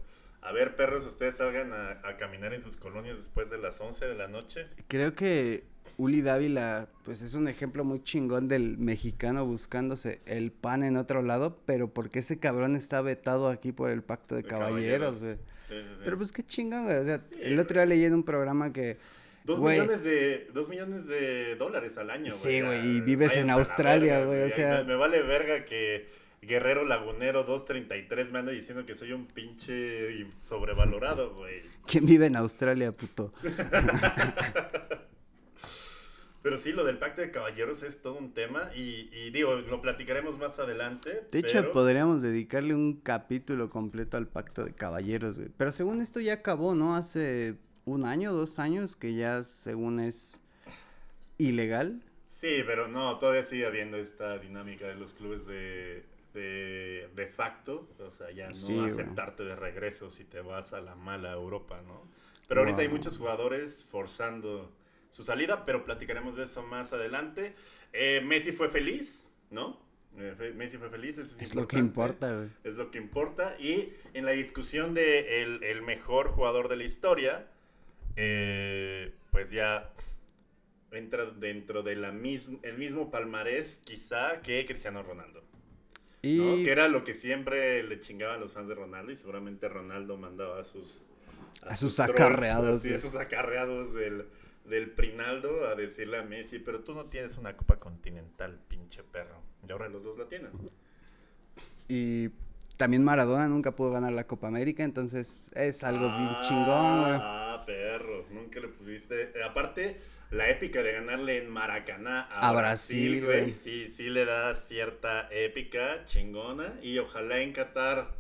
[0.44, 4.14] a ver, perros, ustedes salgan a, caminar en sus colonias después de las 11 de
[4.14, 4.66] la noche.
[4.88, 5.64] Creo que
[5.96, 11.22] Uli Dávila, pues es un ejemplo muy chingón del mexicano buscándose el pan en otro
[11.22, 15.37] lado, pero porque ese cabrón está vetado aquí por el pacto de, caballeros, güey.
[15.57, 16.00] Sí, sí, sí.
[16.04, 16.98] Pero pues qué chingón, güey.
[16.98, 18.98] O sea, el otro día leí en un programa que...
[19.44, 22.30] Dos millones de, dos millones de dólares al año, güey.
[22.30, 24.85] Sí, güey, y vives en Australia, güey, o sea...
[24.85, 26.07] me vale verga que
[26.46, 31.62] Guerrero Lagunero 233 me anda diciendo que soy un pinche sobrevalorado, güey.
[31.87, 33.33] ¿Quién vive en Australia, puto?
[36.44, 40.37] Pero sí, lo del pacto de caballeros es todo un tema y, digo, lo platicaremos
[40.37, 41.26] más adelante.
[41.30, 45.48] De hecho, podríamos dedicarle un capítulo completo al pacto de caballeros, güey.
[45.57, 46.96] Pero según esto ya acabó, ¿no?
[46.96, 50.42] Hace un año, dos años, que ya según es
[51.38, 52.02] ilegal.
[52.24, 57.88] Sí, pero no, todavía sigue habiendo esta dinámica de los clubes de de, de facto,
[57.98, 62.02] o sea, ya no aceptarte de regreso si te vas a la mala Europa, ¿no?
[62.46, 64.70] Pero ahorita hay muchos jugadores forzando
[65.10, 67.54] su salida, pero platicaremos de eso más adelante.
[67.92, 69.80] Eh, Messi fue feliz, ¿no?
[70.18, 72.48] Eh, Messi fue feliz, eso es, lo que importa, güey.
[72.64, 73.56] Es lo que importa.
[73.58, 77.46] Y en la discusión de el, el mejor jugador de la historia,
[78.16, 79.92] eh, pues ya
[80.92, 85.42] entra dentro de la el mismo palmarés quizá que Cristiano Ronaldo.
[86.24, 90.60] Que era lo que siempre le chingaban los fans de Ronaldo y seguramente Ronaldo mandaba
[90.60, 91.02] a sus...
[91.62, 92.84] A, sus, acarreados.
[92.84, 94.26] a esos acarreados del,
[94.64, 99.40] del Prinaldo a decirle a Messi, pero tú no tienes una Copa Continental, pinche perro.
[99.66, 100.50] Y ahora los dos la tienen.
[101.88, 102.30] Y
[102.76, 107.18] también Maradona nunca pudo ganar la Copa América, entonces es algo bien chingón, güey.
[107.20, 109.32] Ah, perro, nunca le pusiste...
[109.44, 110.00] Aparte
[110.34, 113.52] la épica de ganarle en Maracaná a, Brasil, güey.
[113.52, 116.74] Sí, sí le da cierta épica chingona.
[116.82, 118.10] Y ojalá en Qatar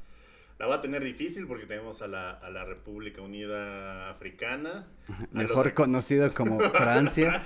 [0.58, 4.86] la va a tener difícil porque tenemos a la, a la República Unida Africana.
[5.32, 7.42] Mejor conocido como Francia.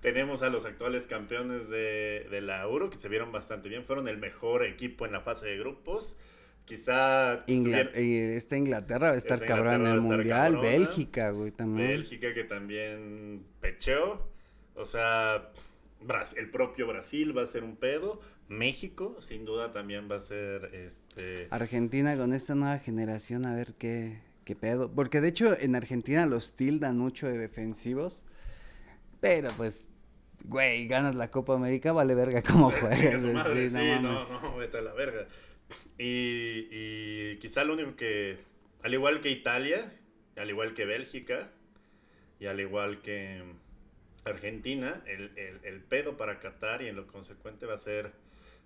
[0.00, 3.84] Tenemos a los actuales campeones de, de la Euro que se vieron bastante bien.
[3.84, 6.16] Fueron el mejor equipo en la fase de grupos.
[6.66, 7.44] Quizá...
[7.46, 10.58] Esta Inglaterra va a estar cabrón en el Mundial.
[10.58, 11.88] Bélgica, güey, también.
[11.88, 14.28] Bélgica que también pecheó.
[14.74, 15.50] O sea,
[16.36, 18.20] el propio Brasil va a ser un pedo.
[18.48, 21.48] México, sin duda, también va a ser este.
[21.50, 24.92] Argentina con esta nueva generación, a ver qué, qué pedo.
[24.92, 28.24] Porque de hecho en Argentina los tildan mucho de defensivos.
[29.20, 29.88] Pero pues,
[30.44, 33.22] güey, ganas la Copa América, vale verga cómo juegas.
[33.22, 35.26] sí, no, no, no, vete a la verga.
[35.98, 38.38] Y, y quizá lo único que,
[38.82, 39.92] al igual que Italia,
[40.36, 41.50] al igual que Bélgica,
[42.38, 43.42] y al igual que
[44.24, 48.12] Argentina, el, el, el pedo para Qatar y en lo consecuente va a ser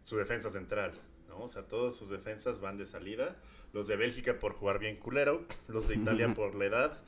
[0.02, 0.92] su defensa central,
[1.28, 1.42] ¿no?
[1.42, 3.36] O sea, todos sus defensas van de salida.
[3.72, 7.00] Los de Bélgica por jugar bien culero, los de Italia por la edad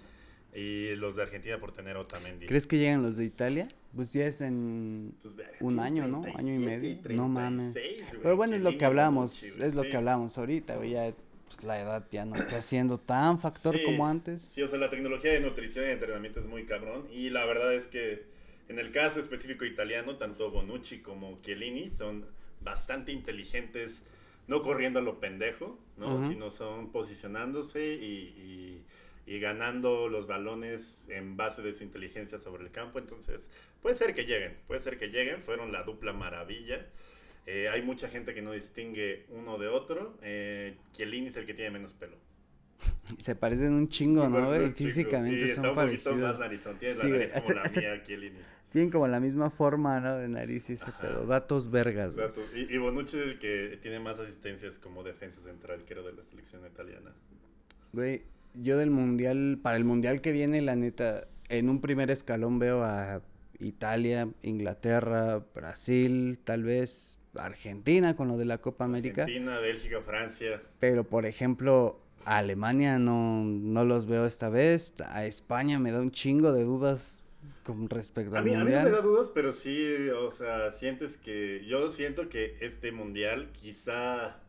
[0.54, 2.46] y los de Argentina por tener Otamendi.
[2.46, 3.68] ¿Crees que llegan los de Italia?
[3.94, 6.22] Pues ya es en pues, un año, ¿no?
[6.34, 6.98] Año y medio.
[7.10, 7.76] no mames.
[8.22, 11.12] Pero bueno, es lo que hablamos, es lo que hablamos ahorita, güey, ya
[11.46, 14.42] pues, la edad ya no está siendo tan factor como antes.
[14.42, 17.74] Sí, o sea, la tecnología de nutrición y entrenamiento es muy cabrón y la verdad
[17.74, 18.24] es que
[18.68, 22.24] en el caso específico italiano, tanto Bonucci como Chiellini son
[22.62, 24.02] bastante inteligentes,
[24.46, 26.26] no corriendo a lo pendejo, ¿no?
[26.26, 28.84] Sino son posicionándose y, y,
[29.26, 32.98] ganando los balones en base de su inteligencia sobre el campo.
[32.98, 35.40] Entonces, puede ser que lleguen, puede ser que lleguen.
[35.42, 36.86] Fueron la dupla maravilla.
[37.46, 40.16] Eh, hay mucha gente que no distingue uno de otro.
[40.22, 42.16] Eh, Chiellini es el que tiene menos pelo.
[43.18, 44.52] Se parecen un chingo, ¿no?
[44.72, 46.20] físicamente son parecidos.
[46.20, 46.78] Más narizón.
[46.78, 48.38] Tiene la nariz como la mía, Chiellini.
[48.70, 50.16] Tienen como la misma forma, ¿no?
[50.16, 51.26] De nariz y ese pedo.
[51.26, 52.16] Datos vergas.
[52.16, 52.44] Datos.
[52.54, 56.14] Y, y, Bonucci es el que tiene más asistencias como defensa central, que era de
[56.14, 57.12] la selección italiana.
[57.92, 58.22] Güey,
[58.54, 62.84] yo del mundial, para el mundial que viene, la neta, en un primer escalón veo
[62.84, 63.22] a
[63.58, 69.22] Italia, Inglaterra, Brasil, tal vez Argentina con lo de la Copa América.
[69.22, 70.62] Argentina, Bélgica, Francia.
[70.78, 74.94] Pero, por ejemplo, a Alemania no, no los veo esta vez.
[75.06, 77.24] A España me da un chingo de dudas
[77.62, 78.62] con respecto al mundial.
[78.62, 81.64] A mí no me da dudas, pero sí, o sea, sientes que.
[81.66, 84.41] Yo siento que este mundial quizá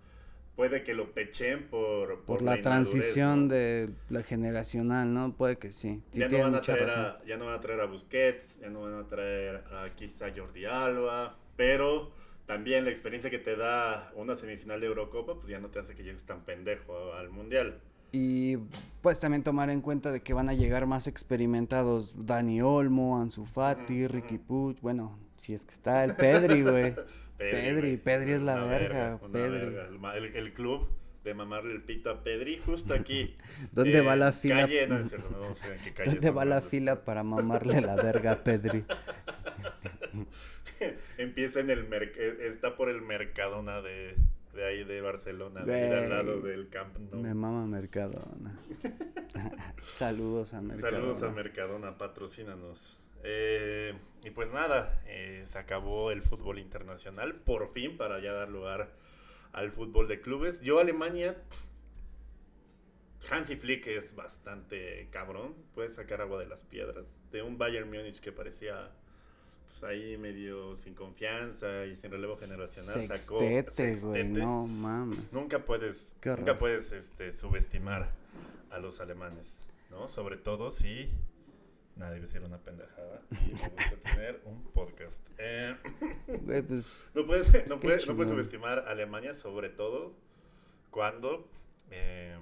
[0.56, 2.24] puede que lo pechen por.
[2.26, 5.34] Por, la, transición de la generacional, ¿no?
[5.34, 6.02] Puede que sí.
[6.12, 8.82] ya, no van a traer a, ya no van a traer a Busquets, ya no
[8.82, 12.12] van a traer a quizá Jordi Alba, pero
[12.46, 15.96] también la experiencia que te da una semifinal de Eurocopa, pues ya no te hace
[15.96, 17.80] que llegues tan pendejo al mundial.
[18.12, 18.58] Y
[19.02, 23.46] pues también tomar en cuenta de que van a llegar más experimentados Dani Olmo, Ansu
[23.46, 26.96] Fati, Ricky Puch, bueno, si es que está el Pedri, güey.
[27.52, 29.76] Pedri, Pedri, es la verga, Pedri.
[30.34, 30.88] El, club
[31.24, 33.36] de mamarle el pito a Pedri justo aquí.
[33.72, 34.62] ¿Dónde va la fila?
[34.62, 35.18] Calle, no, no, sé
[35.74, 38.86] en qué calle ¿Dónde va la fila para mamarle la verga a Pedri?
[41.18, 41.88] Empieza en el
[42.42, 44.16] está por el Mercadona de
[44.54, 48.60] de ahí de Barcelona, de al lado del Camp Me mama Mercadona.
[49.92, 50.98] Saludos a Mercadona.
[50.98, 52.98] Saludos a Mercadona, patrocínanos.
[53.24, 58.50] Eh, y pues nada, eh, se acabó el fútbol internacional, por fin, para ya dar
[58.50, 58.92] lugar
[59.52, 60.62] al fútbol de clubes.
[60.62, 61.38] Yo, Alemania,
[63.30, 67.06] Hansi Flick es bastante cabrón, puede sacar agua de las piedras.
[67.32, 68.92] De un Bayern Múnich que parecía
[69.70, 75.32] pues, ahí medio sin confianza y sin relevo generacional sextete, sacó güey, no mames.
[75.32, 78.12] Nunca puedes nunca puedes este subestimar
[78.72, 80.10] a los alemanes, ¿no?
[80.10, 81.10] Sobre todo si
[81.96, 85.28] Nadie debe ser una pendejada y vamos a tener un podcast.
[85.38, 85.76] Eh,
[86.42, 90.14] güey, pues, no puedes, no, puedes, no puedes subestimar a Alemania, sobre todo
[90.90, 91.48] cuando.
[91.92, 92.38] Eh,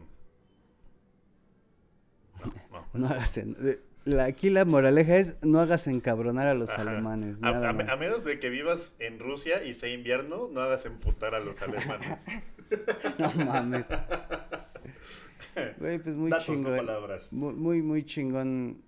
[2.39, 3.37] no, no, no hagas
[4.03, 7.37] la, aquí la moraleja es no hagas encabronar a los alemanes.
[7.43, 11.61] A, menos de que vivas en Rusia y sea invierno, no hagas emputar a los
[11.61, 12.19] alemanes.
[13.19, 13.85] no mames.
[15.77, 16.87] Güey, pues muy chingón.
[17.31, 18.81] Muy, muy, muy chingón.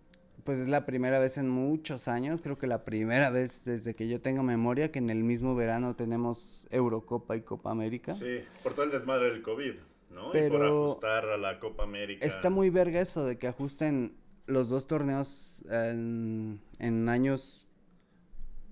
[0.43, 4.09] Pues es la primera vez en muchos años, creo que la primera vez desde que
[4.09, 8.13] yo tengo memoria que en el mismo verano tenemos Eurocopa y Copa América.
[8.13, 9.75] Sí, por todo el desmadre del COVID,
[10.11, 10.31] ¿no?
[10.31, 12.25] Pero y por ajustar a la Copa América.
[12.25, 16.59] Está muy verga eso de que ajusten los dos torneos en,
[17.07, 17.67] años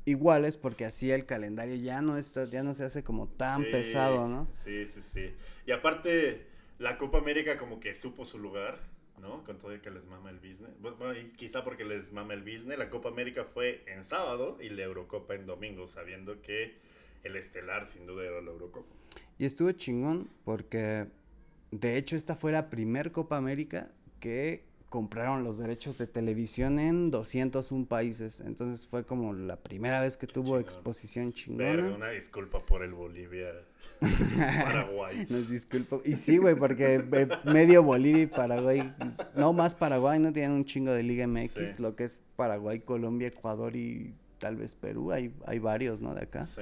[0.03, 4.27] iguales porque así el calendario ya no está ya no se hace como tan pesado,
[4.27, 4.47] ¿no?
[4.63, 5.33] Sí, sí, sí.
[5.65, 6.47] Y aparte
[6.79, 8.79] la Copa América como que supo su lugar,
[9.19, 9.43] ¿no?
[9.43, 10.71] Con todo el que les mama el business.
[11.37, 15.35] Quizá porque les mama el business, la Copa América fue en sábado y la Eurocopa
[15.35, 16.75] en domingo, sabiendo que
[17.23, 18.93] el estelar sin duda era la Eurocopa.
[19.37, 21.07] Y estuvo chingón porque
[21.71, 27.09] de hecho esta fue la primer Copa América que compraron los derechos de televisión en
[27.11, 28.41] 201 países.
[28.41, 30.61] Entonces fue como la primera vez que tuvo chingón.
[30.61, 31.95] exposición Verga, chingona.
[31.95, 33.47] una disculpa por el Bolivia.
[34.01, 35.25] Paraguay.
[35.29, 36.01] Nos disculpo.
[36.03, 40.51] Y sí, güey, porque eh, medio Bolivia y Paraguay, es- no más Paraguay, no tienen
[40.51, 41.81] un chingo de Liga MX, Sí.
[41.81, 46.13] lo que es Paraguay, Colombia, Ecuador y tal vez Perú, hay, hay varios, ¿no?
[46.15, 46.45] De acá.
[46.45, 46.61] Sí.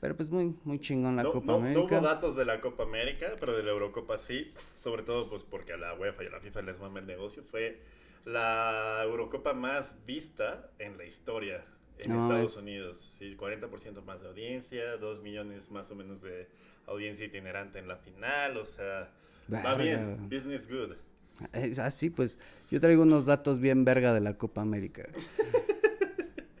[0.00, 1.98] Pero pues muy, muy chingón la no, Copa no- no América.
[1.98, 4.52] hubo datos de la Copa América, pero de la Eurocopa sí.
[4.76, 7.42] Sobre todo pues porque a la UEFA y a la FIFA les mama el negocio.
[7.42, 7.80] Fue
[8.24, 11.64] la Eurocopa más vista en la historia
[11.98, 12.96] en No, Estados es- Unidos.
[12.98, 16.46] Sí, 40% más de audiencia, 2 millones más o menos de
[16.86, 18.56] audiencia itinerante en la final.
[18.56, 19.10] O sea,
[19.52, 19.76] va Verga.
[19.82, 20.28] bien.
[20.30, 20.92] Business good.
[21.52, 22.38] Es así, pues
[22.70, 25.08] yo traigo unos datos bien verga de la Copa América.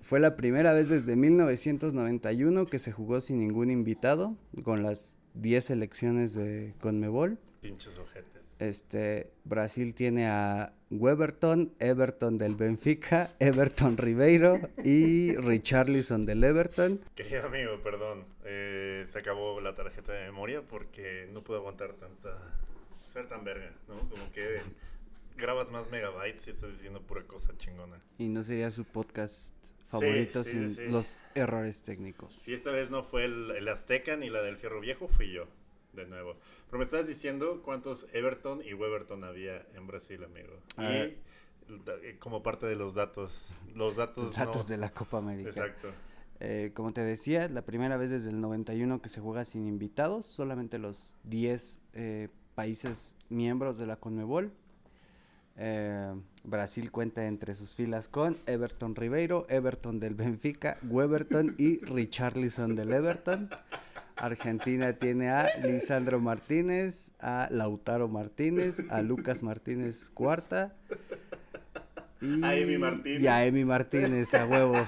[0.08, 5.66] Fue la primera vez desde 1991 que se jugó sin ningún invitado, con las 10
[5.66, 7.36] selecciones de Conmebol.
[7.60, 8.56] Pinches ojetes.
[8.58, 17.02] Este, Brasil tiene a Weberton, Everton del Benfica, Everton Ribeiro y Richarlison del Everton.
[17.14, 22.30] Querido amigo, perdón, eh, se acabó la tarjeta de memoria porque no puedo aguantar tanta...
[23.04, 23.96] ser tan verga, ¿no?
[24.08, 24.56] Como que
[25.36, 27.98] grabas más megabytes y estás diciendo pura cosa chingona.
[28.16, 29.54] Y no sería su podcast
[29.88, 30.86] favorito sí, sin sí.
[30.88, 32.34] los errores técnicos.
[32.34, 35.46] Si esta vez no fue el, el Azteca ni la del Fierro Viejo, fui yo,
[35.94, 36.36] de nuevo.
[36.66, 40.52] Pero me estás diciendo cuántos Everton y Weberton había en Brasil, amigo.
[40.76, 42.18] A y ver.
[42.18, 44.24] como parte de los datos, los datos...
[44.24, 45.48] Los datos no- de la Copa América.
[45.48, 45.88] Exacto.
[46.40, 50.26] Eh, como te decía, la primera vez desde el 91 que se juega sin invitados,
[50.26, 54.52] solamente los 10 eh, países miembros de la CONMEBOL.
[55.60, 62.76] Eh, Brasil cuenta entre sus filas con Everton Ribeiro, Everton del Benfica, Weberton y Richarlison
[62.76, 63.50] del Everton.
[64.16, 70.74] Argentina tiene a Lisandro Martínez, a Lautaro Martínez, a Lucas Martínez cuarta.
[72.20, 73.22] Y, A Emi Martínez.
[73.22, 74.86] Y a Emi Martínez, a huevo.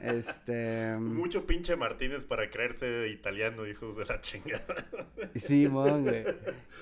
[0.00, 0.96] Este.
[0.96, 4.86] Mucho pinche Martínez para creerse italiano, hijos de la chingada.
[5.34, 6.24] Sí, mon, güey.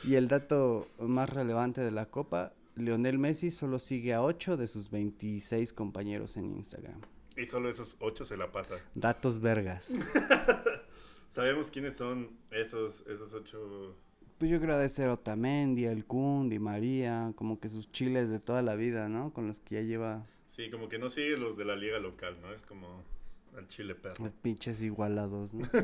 [0.05, 4.67] Y el dato más relevante de la Copa: Lionel Messi solo sigue a 8 de
[4.67, 7.01] sus 26 compañeros en Instagram.
[7.37, 8.77] Y solo esos ocho se la pasa.
[8.95, 9.93] Datos vergas.
[11.31, 13.95] Sabemos quiénes son esos, esos ocho.
[14.39, 18.41] Pues yo creo de ser Otamendi, El Kun, Di María, como que sus chiles de
[18.41, 19.33] toda la vida, ¿no?
[19.33, 22.37] Con los que ya lleva Sí, como que no sigue los de la liga local,
[22.41, 22.53] ¿no?
[22.53, 23.03] Es como
[23.59, 24.31] el chile perro.
[24.43, 25.67] pinches igualados, ¿no?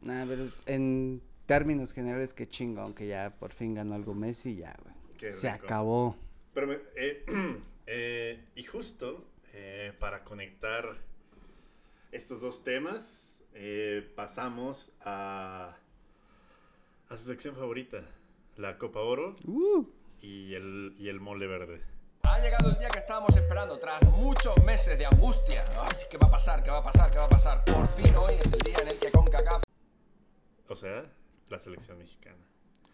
[0.00, 4.76] Nah, pero en términos generales, que chingo, aunque ya por fin ganó algo Messi, ya,
[4.82, 4.87] güey.
[5.18, 5.66] Qué Se rico.
[5.66, 6.16] acabó.
[6.54, 7.24] Pero, me- eh,
[7.86, 10.96] eh, y justo eh, para conectar
[12.12, 15.76] estos dos temas, eh, pasamos a,
[17.08, 17.98] a su sección favorita,
[18.56, 19.84] la Copa Oro Uh.
[20.22, 21.82] y el, y el mole verde.
[22.22, 25.64] Ha llegado el día que estábamos esperando, tras muchos meses de angustia.
[25.80, 26.62] Ay, ¿qué va a pasar?
[26.62, 27.10] ¿Qué va a pasar?
[27.10, 27.64] ¿Qué va a pasar?
[27.64, 29.62] Por fin hoy es el día en el que CONCACAF
[30.68, 31.10] O sea,
[31.48, 32.36] la selección mexicana.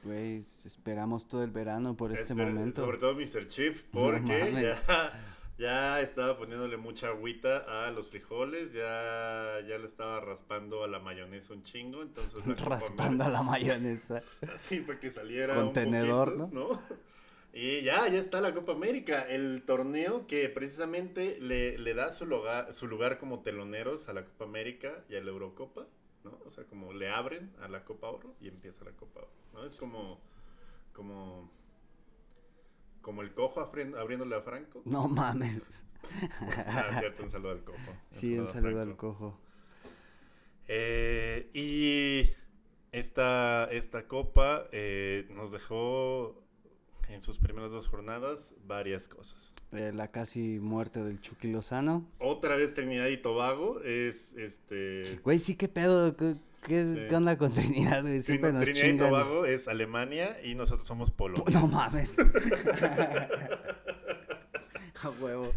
[0.05, 2.85] Güey, esperamos todo el verano por este Espera, momento.
[2.85, 3.49] Sobre todo Mr.
[3.49, 4.21] Chip, No porque
[4.53, 4.87] mames.
[4.87, 5.13] ya,
[5.59, 10.99] ya estaba poniéndole mucha agüita a los frijoles, ya, ya le estaba raspando a la
[10.99, 12.43] mayonesa un chingo, entonces...
[12.65, 14.23] Raspando a la mayonesa.
[14.55, 16.83] Así para que saliera Contenedor, un poquito, ¿no?
[17.57, 22.27] Y ya, ya está la Copa América, el torneo que precisamente le, le da su
[22.27, 25.87] lugar, su lugar como teloneros a la Copa América y a la Eurocopa,
[26.25, 26.39] ¿no?
[26.45, 29.65] O sea, como le abren a la Copa Oro y empieza la Copa Oro, ¿no?
[29.65, 30.21] Es como,
[30.93, 31.51] como,
[33.03, 34.83] como el cojo abriéndole a Franco.
[34.85, 35.87] No mames.
[36.67, 37.79] Ah, cierto, un saludo al cojo.
[38.11, 39.39] Sí, un saludo al cojo.
[40.69, 42.31] Eh, y
[42.93, 46.44] esta, esta copa eh, nos dejó
[47.15, 49.55] en sus primeras dos jornadas varias cosas.
[49.73, 52.05] Eh, la casi muerte del Chucky Lozano.
[52.19, 55.21] Otra vez Trinidad y Tobago es este.
[55.23, 56.17] Güey, sí, qué pedo.
[56.17, 56.35] ¿Qué,
[56.67, 57.15] qué, Sí.
[57.15, 58.21] onda con Trinidad, güey?
[58.21, 58.99] Siempre Trin- nos Trinidad y.
[58.99, 61.45] Tobago es Alemania y nosotros somos Polonia.
[61.61, 62.17] No mames.
[65.03, 65.53] A huevo.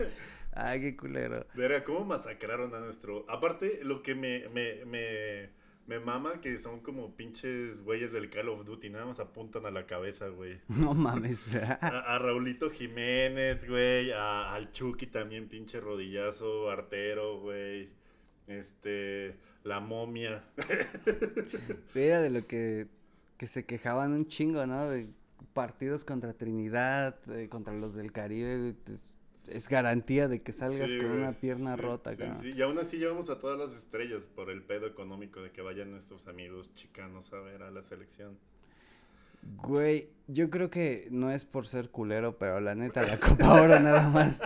[0.54, 1.46] Ay, qué culero.
[1.54, 3.26] Verga, cómo masacraron a nuestro.
[3.30, 5.50] Aparte, lo que me, me, me,
[5.88, 9.72] me mama que son como pinches güeyes del Call of Duty, nada más apuntan a
[9.72, 10.60] la cabeza, güey.
[10.68, 11.56] No mames.
[11.82, 14.12] A, a Raulito Jiménez, güey.
[14.12, 17.90] a- al Chucky también, pinche rodillazo, artero, güey.
[18.48, 19.36] Este.
[19.64, 20.44] La momia.
[21.96, 22.88] Era de lo que,
[23.38, 24.90] que se quejaban un chingo, ¿no?
[24.90, 25.08] De
[25.54, 27.20] partidos contra Trinidad,
[27.50, 28.58] contra los del Caribe.
[28.60, 29.10] güey, Es,
[29.50, 32.58] es garantía de que salgas Sí, con una pierna sí, rota, sí, cabrón.
[32.58, 35.92] Y aún así llevamos a todas las estrellas por el pedo económico de que vayan
[35.92, 38.38] nuestros amigos chicanos a ver a la selección.
[39.64, 43.80] Güey, yo creo que no es por ser culero, pero la neta, la Copa Oro
[43.80, 44.42] nada más.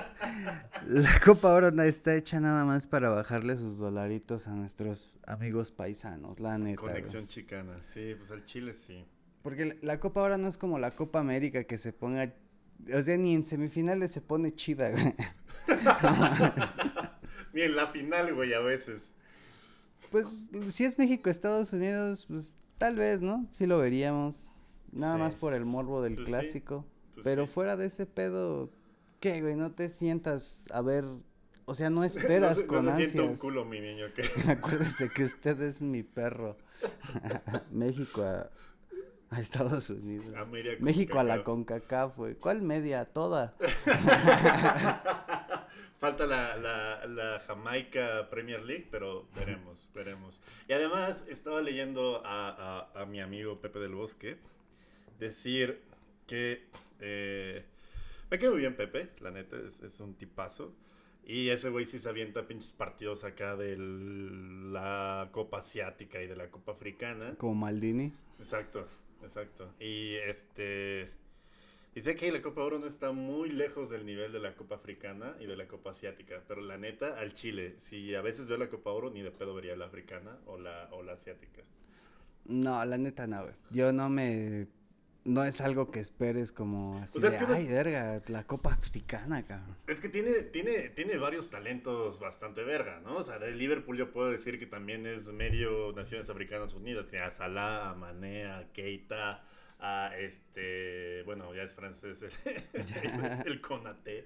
[0.88, 6.40] La Copa Oro está hecha nada más para bajarle sus dolaritos a nuestros amigos paisanos,
[6.40, 6.82] la neta.
[6.82, 6.94] güey.
[6.94, 9.04] Conexión chicana, sí, pues al Chile sí.
[9.42, 12.34] Porque la Copa Oro no es como la Copa América que se ponga.
[12.94, 15.14] O sea, ni en semifinales se pone chida, güey.
[17.54, 19.04] Ni en la final, güey, a veces.
[20.10, 23.48] Pues si es México-Estados Unidos, pues tal vez, ¿no?
[23.52, 24.52] Sí lo veríamos.
[24.92, 25.22] Nada Sí.
[25.22, 26.86] más por el morbo del Pues sí, clásico.
[27.14, 27.52] pues Pero sí.
[27.54, 28.72] fuera de ese pedo,
[29.20, 29.56] ¿qué, güey?
[29.56, 31.06] No te sientas a ver.
[31.66, 33.40] O sea, no esperas no con no se siente un ansias.
[33.42, 36.58] culo, mi niño, que Acuérdese que usted es mi perro.
[37.72, 38.50] México a,
[39.32, 40.36] a Estados Unidos.
[40.36, 40.46] a
[40.80, 41.56] México a la cacao.
[41.56, 42.36] CONCACAF, güey.
[42.36, 43.06] ¿Cuál media?
[43.06, 43.56] Toda.
[46.00, 50.42] Falta la, la, la Jamaica Premier League, pero veremos, veremos.
[50.68, 54.38] Y además estaba leyendo a, a- a mi amigo Pepe del Bosque
[55.20, 55.80] decir
[56.26, 56.66] que
[57.00, 57.64] eh,
[58.32, 60.74] me quedó muy bien Pepe, la neta, es, es un tipazo.
[61.24, 66.36] Y ese güey sí se avienta pinches partidos acá de la Copa Asiática y de
[66.36, 67.36] la Copa Africana.
[67.38, 68.12] Como Maldini.
[68.40, 68.88] Exacto,
[69.24, 69.74] exacto.
[69.80, 71.10] Y este.
[71.94, 75.36] Dice que la Copa Oro no está muy lejos del nivel de la Copa Africana
[75.42, 76.42] y de la Copa Asiática.
[76.48, 79.54] Pero la neta, al Chile, si a veces veo la Copa Oro, ni de pedo
[79.54, 81.64] vería la africana o la, o la asiática.
[82.46, 83.54] No, la neta no, güey.
[83.72, 84.68] Yo no me...
[85.24, 88.22] No es algo que esperes como así O sea, de, es que es- ay, verga,
[88.28, 89.76] la Copa Africana, cabrón.
[89.86, 93.18] Es que tiene, tiene, tiene varios talentos bastante verga, ¿no?
[93.18, 97.08] O sea, de Liverpool yo puedo decir que también es medio Naciones Africanas Unidas.
[97.08, 99.44] Tiene a Salah, a Mané, a Keita,
[99.80, 101.22] a este...
[101.24, 102.32] Bueno, ya es francés el,
[103.46, 104.26] el Konate.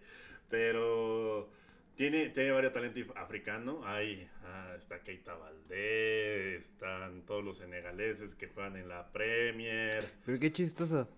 [0.49, 1.49] Pero
[1.95, 3.77] tiene, tiene varios talentos africanos.
[3.85, 10.03] Hay, ah, está Keita Valdés, están todos los senegaleses que juegan en la Premier.
[10.25, 11.09] Pero qué chistoso.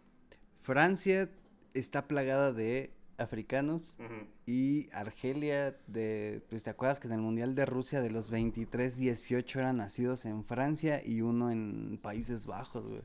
[0.62, 1.30] Francia
[1.74, 3.98] está plagada de africanos
[4.46, 6.42] y Argelia de...
[6.50, 10.26] Pues te acuerdas que en el Mundial de Rusia de los 23, 18 eran nacidos
[10.26, 13.02] en Francia y uno en Países Bajos, güey.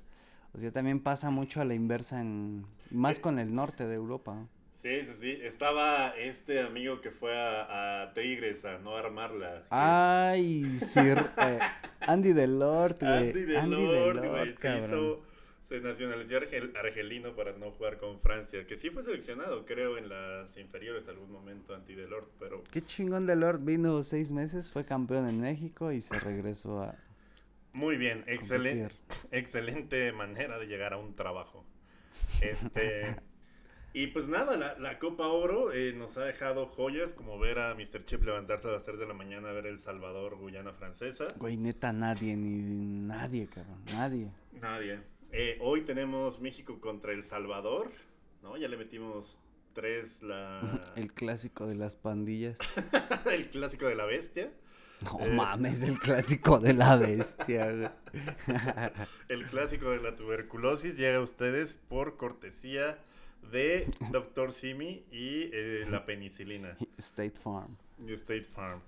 [0.54, 2.66] O sea, también pasa mucho a la inversa en...
[2.90, 4.46] Más con el norte de Europa.
[4.82, 5.38] Sí, sí, sí.
[5.42, 9.62] Estaba este amigo que fue a, a Tigres a no armarla.
[9.70, 11.60] Ay, Sir eh,
[12.00, 13.28] Andy Delort, güey.
[13.28, 14.54] Andy Delort, güey.
[14.56, 15.22] Se hizo.
[15.62, 18.66] Se nacionalizó argel- argelino para no jugar con Francia.
[18.66, 22.28] Que sí fue seleccionado, creo, en las inferiores algún momento, Andy Delort.
[22.40, 26.96] Pero Qué chingón Delort vino seis meses, fue campeón en México y se regresó a
[27.72, 28.24] muy bien.
[28.26, 28.94] Excelente,
[29.30, 31.64] excelente manera de llegar a un trabajo.
[32.40, 33.16] Este.
[33.94, 37.74] Y pues nada, la, la Copa Oro eh, nos ha dejado joyas como ver a
[37.74, 38.04] Mr.
[38.06, 41.24] Chip levantarse a las 3 de la mañana a ver El Salvador, Guyana Francesa.
[41.36, 42.62] Güey, neta, nadie, ni
[43.06, 44.28] nadie, cabrón, nadie.
[44.60, 45.00] Nadie.
[45.30, 47.90] Eh, hoy tenemos México contra El Salvador,
[48.42, 48.56] ¿no?
[48.56, 49.40] Ya le metimos
[49.74, 50.80] tres la...
[50.96, 52.58] El clásico de las pandillas.
[53.30, 54.52] el clásico de la bestia.
[55.02, 55.30] No Eh.
[55.34, 57.94] mames, el clásico de la bestia.
[59.28, 62.98] El clásico de la tuberculosis llega a ustedes por cortesía
[63.50, 64.52] de Dr.
[64.52, 66.76] Simi y eh, la penicilina.
[66.96, 67.76] State Farm.
[68.08, 68.80] State Farm.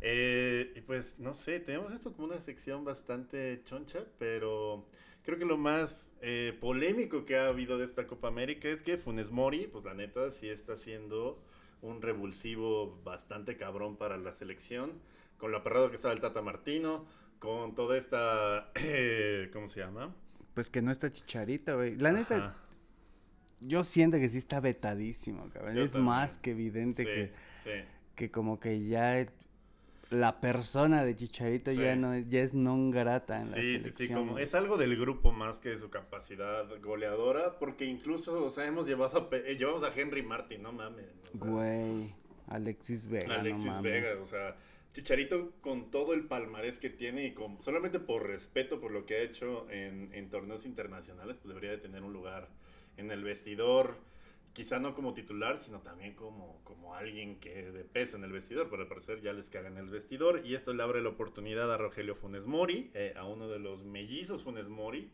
[0.00, 4.86] Eh, y pues no sé, tenemos esto como una sección bastante choncha, pero
[5.24, 8.98] creo que lo más eh, polémico que ha habido de esta Copa América es que
[8.98, 11.42] Funes Mori, pues la neta, sí está siendo
[11.82, 14.92] un revulsivo bastante cabrón para la selección,
[15.38, 17.06] con lo aperrado que estaba el Tata Martino,
[17.38, 20.14] con toda esta, eh, ¿cómo se llama?
[20.54, 21.96] Pues que no está chicharito, güey.
[21.96, 22.56] La neta.
[23.60, 25.74] Yo siento que sí está vetadísimo, cabrón.
[25.76, 26.06] Yo es también.
[26.06, 27.70] más que evidente Sí, que, sí.
[28.14, 29.26] que como que ya
[30.10, 31.78] la persona de Chicharito Sí.
[31.78, 34.08] ya no es, ya es non grata en la Sí, sí, selección.
[34.08, 38.50] sí, como es algo del grupo más que de su capacidad goleadora, porque incluso, o
[38.50, 41.06] sea, hemos llevado a, eh, llevamos a Henry Martin, no mames.
[41.34, 42.14] o sea, Güey,
[42.48, 43.82] Alexis Vega, Alexis no mames.
[43.92, 44.56] Vega, o sea,
[44.94, 49.16] Chicharito con todo el palmarés que tiene y con, solamente por respeto por lo que
[49.16, 52.48] ha hecho en, en torneos internacionales, pues debería de tener un lugar
[52.96, 53.96] en el vestidor,
[54.52, 58.68] quizá no como titular, sino también como, como alguien que de peso en el vestidor,
[58.70, 61.76] pero al parecer ya les cagan el vestidor y esto le abre la oportunidad a
[61.76, 65.10] Rogelio Funes Mori, eh, a uno de los mellizos Funes Mori,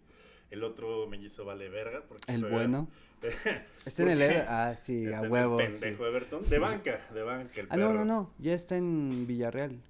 [0.51, 2.03] el otro mellizo vale verga.
[2.07, 2.89] Porque El juega- bueno.
[3.85, 5.59] Está en el porque Ever- Ah, sí, está a el huevo.
[5.61, 5.67] sí.
[5.67, 8.33] pendejo Everton, de banca, de banca el Ah, no, no, no.
[8.39, 9.81] Ya está en Villarreal.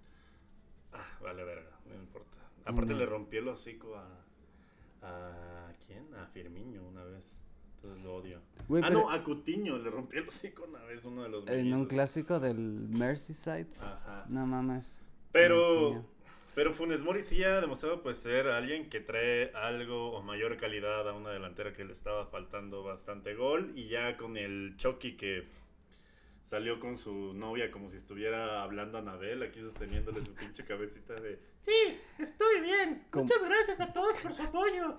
[0.93, 2.38] Ah, vale, verga, no importa.
[2.64, 2.99] Aparte No.
[2.99, 4.07] le rompió el hocico a.
[5.05, 6.14] ¿A quién?
[6.14, 6.82] A Firmiño
[8.22, 8.40] odio.
[8.58, 11.74] Ah, pero no, a Cutiño le rompió el hocico una vez uno de los en
[11.74, 13.68] un clásico del Merseyside.
[13.80, 14.24] Ajá.
[14.28, 15.00] No mames.
[15.32, 16.04] Pero.
[16.54, 21.08] Pero Funes Mori sí ha demostrado pues ser alguien que trae algo o mayor calidad
[21.08, 25.46] a una delantera que le estaba faltando bastante gol y ya con el Chucky que
[26.44, 31.14] salió con su novia como si estuviera hablando a Anabel, aquí sosteniéndole su pinche cabecita
[31.14, 33.06] de Sí, estoy bien.
[33.14, 34.98] Muchas gracias a todos por su apoyo.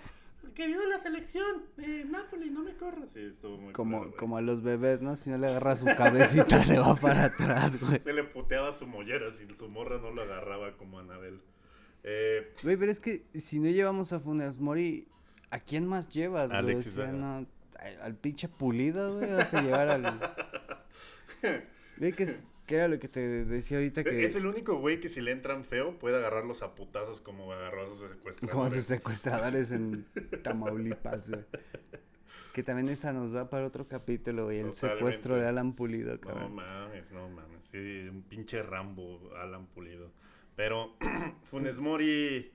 [0.56, 3.12] Que viva la selección de Napoli, no me corras.
[3.12, 4.12] Sí, estuvo muy Como, güey.
[4.16, 5.16] como a los bebés, ¿no?
[5.18, 8.00] Si no le agarra su cabecita, se va para atrás, güey.
[8.00, 11.42] Se le puteaba su mollera si su morra no lo agarraba como Anabel.
[12.04, 15.08] Eh, Güey, pero es que si no llevamos a Funes Mori,
[15.50, 16.56] ¿a quién más llevas, güey?
[16.58, 17.18] O Alexis sea, Vega.
[17.18, 17.36] no,
[17.80, 20.20] al, al pinche pulido, güey, vas a llevar al...
[21.98, 24.26] Güey, que, es- que era lo que te decía ahorita que...
[24.26, 27.84] Es el único güey que si le entran feo puede agarrarlos a putazos como agarró
[27.84, 28.50] a sus secuestradores.
[28.52, 30.04] Como sus secuestradores en
[30.42, 31.46] Tamaulipas, güey.
[32.52, 34.58] Que también esa nos da para otro capítulo, güey.
[34.58, 34.98] El Totalmente.
[34.98, 36.56] secuestro de Alan Pulido, No cabrón.
[36.56, 37.64] mames, no mames.
[37.64, 37.78] Sí,
[38.10, 40.12] un pinche Rambo, Alan Pulido.
[40.56, 40.96] Pero
[41.44, 42.52] Funes Mori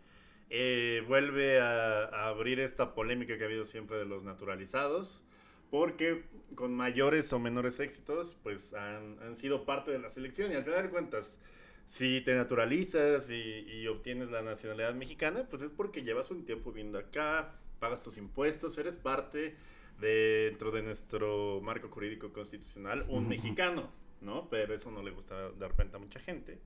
[0.51, 5.25] eh, vuelve a, a abrir esta polémica que ha habido siempre de los naturalizados.
[5.71, 10.51] Porque con mayores o menores éxitos, pues han, han sido parte de la selección.
[10.51, 11.39] Y al final de cuentas,
[11.87, 16.73] si te naturalizas y, y obtienes la nacionalidad mexicana, pues es porque llevas un tiempo
[16.73, 19.55] viviendo acá, pagas tus impuestos, eres parte
[20.01, 23.91] de- dentro de nuestro marco jurídico constitucional, un mexicano,
[24.23, 24.49] ¿no?
[24.49, 26.59] Pero eso no le gusta dar cuenta a mucha gente.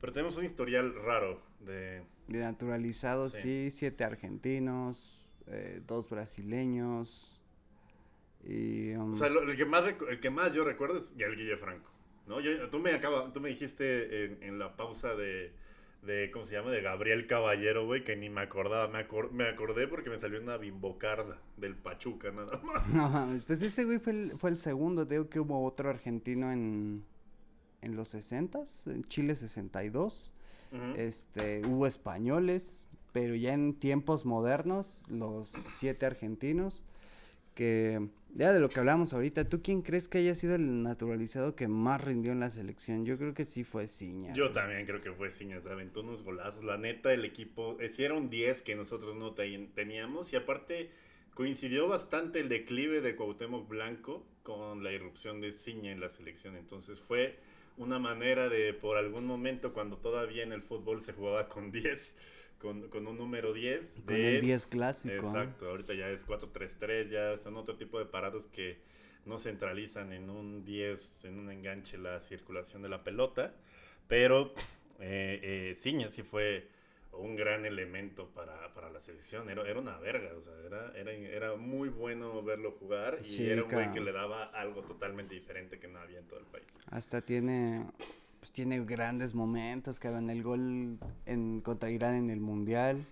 [0.00, 2.02] Pero tenemos un historial raro de...
[2.28, 3.70] De naturalizados, Sí.
[3.70, 7.35] sí, siete argentinos, eh, dos brasileños
[8.46, 8.94] y...
[8.94, 11.56] um, O sea, lo- el, que más el que más yo recuerdo es el Guille
[11.56, 11.90] Franco,
[12.26, 12.40] ¿no?
[12.40, 15.52] Yo- tú, me acaba, tú me dijiste en, en la pausa de,
[16.02, 16.70] de, ¿cómo se llama?
[16.70, 18.88] De Gabriel Caballero, güey, que ni me acordaba.
[18.88, 22.88] Me, acor- me acordé porque me salió una bimbocarda del Pachuca, nada más.
[22.94, 26.52] No pues ese güey fue el, fue el segundo, te digo que hubo otro argentino
[26.52, 27.04] en,
[27.82, 30.32] en los 60s, en Chile 62,
[30.72, 30.82] Ujú.
[30.96, 36.84] este, hubo españoles, pero ya en tiempos modernos, los siete argentinos,
[37.54, 41.54] que ya de lo que hablamos ahorita, ¿tú quién crees que haya sido el naturalizado
[41.56, 43.04] que más rindió en la selección?
[43.04, 44.32] Yo creo que sí fue Ciña.
[44.34, 46.62] Yo también creo que fue Ciña, se aventó unos golazos.
[46.64, 50.32] La neta, el equipo, eh, sí era un 10 que nosotros no te- teníamos.
[50.32, 50.90] Y aparte,
[51.34, 56.56] coincidió bastante el declive de Cuauhtémoc Blanco con la irrupción de Ciña en la selección.
[56.56, 57.36] Entonces fue
[57.78, 62.14] una manera de, por algún momento, cuando todavía en el fútbol se jugaba con 10,
[62.60, 63.94] con, con un número 10.
[64.04, 65.14] Con de- el 10 clásico.
[65.14, 68.78] Exacto, ahorita ya es 4-3-3, ya son otro tipo de parados que
[69.24, 73.54] no centralizan en un 10, en un enganche la circulación de la pelota,
[74.08, 74.52] pero
[75.00, 75.40] eh,
[75.70, 76.68] eh, Ciña sí fue
[77.12, 81.12] un gran elemento para, para la selección, era, era una verga, o sea, era, era,
[81.12, 85.34] era muy bueno verlo jugar y Sí, era un güey que le daba algo totalmente
[85.34, 86.76] diferente que no había en todo el país.
[86.90, 87.84] Hasta tiene,
[88.46, 93.04] pues tiene grandes momentos, que en el gol en, contra Irán en el Mundial.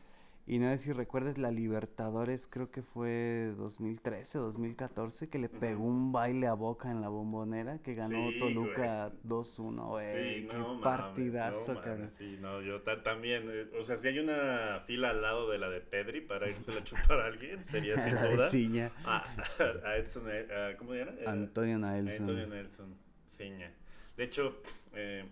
[0.47, 5.83] Y no sé si recuerdas la Libertadores, creo que fue 2013, 2014, que le pegó
[5.83, 10.43] un baile a Boca en la bombonera, que ganó Sí, Toluca 2-1, güey.
[10.43, 11.99] Sí, qué no mames, partidazo, no cabrón.
[12.03, 15.51] mames, Sí, no, yo ta- también, eh, o sea, si hay una fila al lado
[15.51, 18.49] de la de Pedri para irse a chupar a alguien, sería sin duda.
[18.51, 19.25] Ciña, A,
[19.85, 21.13] a Edson, eh, a- ¿cómo se llama?
[21.27, 22.29] Antonio Naelson.
[22.29, 22.95] Antonio Nelson,
[23.27, 23.73] Ciña.
[24.17, 24.61] De hecho,
[24.95, 25.25] eh,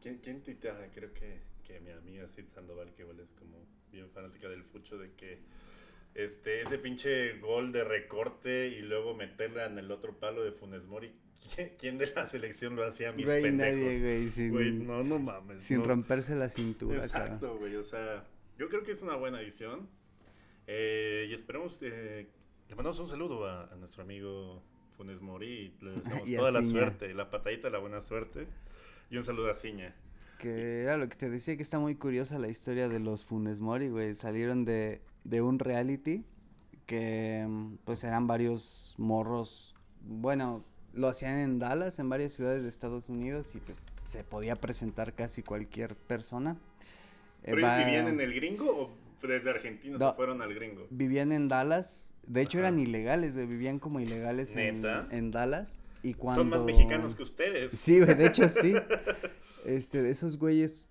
[0.00, 0.90] ¿quién, quién tuitea?
[0.94, 3.58] Creo que, que mi amiga Sid Sandoval, que igual es como
[3.92, 5.38] bien fanática del fucho, de que
[6.14, 10.84] este, ese pinche gol de recorte y luego meterla en el otro palo de Funes
[10.84, 11.12] Mori,
[11.54, 13.12] ¿quién, quién de la selección lo hacía?
[13.12, 13.74] Mis Güey, pendejos.
[13.78, 15.62] nadie, güey, sin, Güey, no, no mames.
[15.62, 15.84] sin no.
[15.84, 17.04] romperse la cintura.
[17.04, 17.76] Exacto, güey.
[17.76, 18.26] O sea,
[18.58, 19.88] yo creo que es una buena edición.
[20.66, 21.78] Eh, y esperemos.
[21.82, 22.28] eh,
[22.68, 24.62] le mandamos un saludo a, a nuestro amigo
[25.00, 25.46] Funes Mori
[25.80, 28.46] y le deseamos Y toda la suerte, la patadita de la buena suerte.
[29.10, 29.94] Y un saludo a Ciña.
[30.38, 33.60] Que era lo que te decía, que está muy curiosa la historia de los Funes
[33.60, 34.14] Mori, güey.
[34.14, 36.24] Salieron de, de un reality
[36.86, 39.74] que, mm, pues, eran varios morros.
[40.02, 44.54] Bueno, lo hacían en Dallas, en varias ciudades de Estados Unidos, y pues se podía
[44.56, 46.56] presentar casi cualquier persona.
[47.42, 48.90] Eh, ¿Pero ellos va- vivían en el gringo o
[49.28, 50.10] desde Argentina No.
[50.10, 50.86] se fueron al gringo?
[50.90, 52.14] Vivían en Dallas.
[52.26, 52.68] De hecho, Ajá.
[52.68, 53.46] eran ilegales, güey.
[53.46, 55.80] Vivían como ilegales en, en Dallas.
[56.02, 56.42] Y cuando...
[56.42, 57.72] Son más mexicanos que ustedes.
[57.72, 58.74] Sí, güey, de hecho sí.
[59.64, 60.88] Este, esos güeyes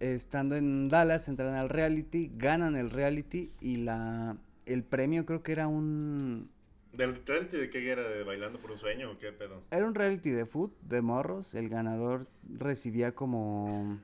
[0.00, 5.52] estando en Dallas entran al reality, ganan el reality y la el premio creo que
[5.52, 6.48] era un
[6.94, 8.08] ¿Del reality de qué era?
[8.08, 9.62] ¿De Bailando por un Sueño o qué pedo?
[9.70, 13.98] era un reality de foot de morros, el ganador recibía como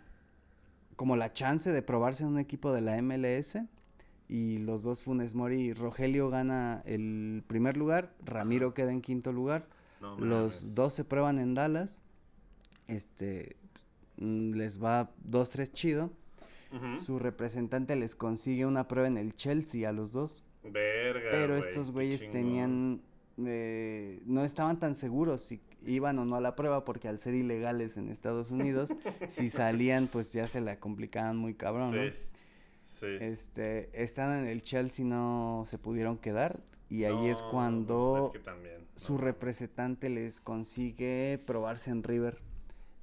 [0.97, 3.59] como la chance de probarse en un equipo de la MLS
[4.29, 9.33] y los dos Funes Mori y Rogelio gana el primer lugar, Ramiro queda en quinto
[9.33, 9.69] lugar.
[10.01, 12.03] No Los dos se prueban en Dallas.
[12.89, 13.57] Este
[14.17, 16.11] mm, les va 2-3 chido.
[16.97, 20.43] Su representante les consigue una prueba en el Chelsea a los dos.
[20.65, 21.29] Verga.
[21.31, 23.01] Pero estos güeyes tenían.
[23.39, 27.35] eh, no estaban tan seguros si iban o no a la prueba, porque al ser
[27.35, 28.91] ilegales en Estados Unidos,
[29.29, 32.03] si salían, pues ya se la complicaban muy cabrón, ¿no?
[32.03, 32.13] Sí.
[32.87, 33.07] Sí.
[33.21, 36.61] Este, están en el Chelsea, no se pudieron quedar.
[36.89, 42.39] Y ahí es cuando pues es que también, su representante les consigue probarse en River.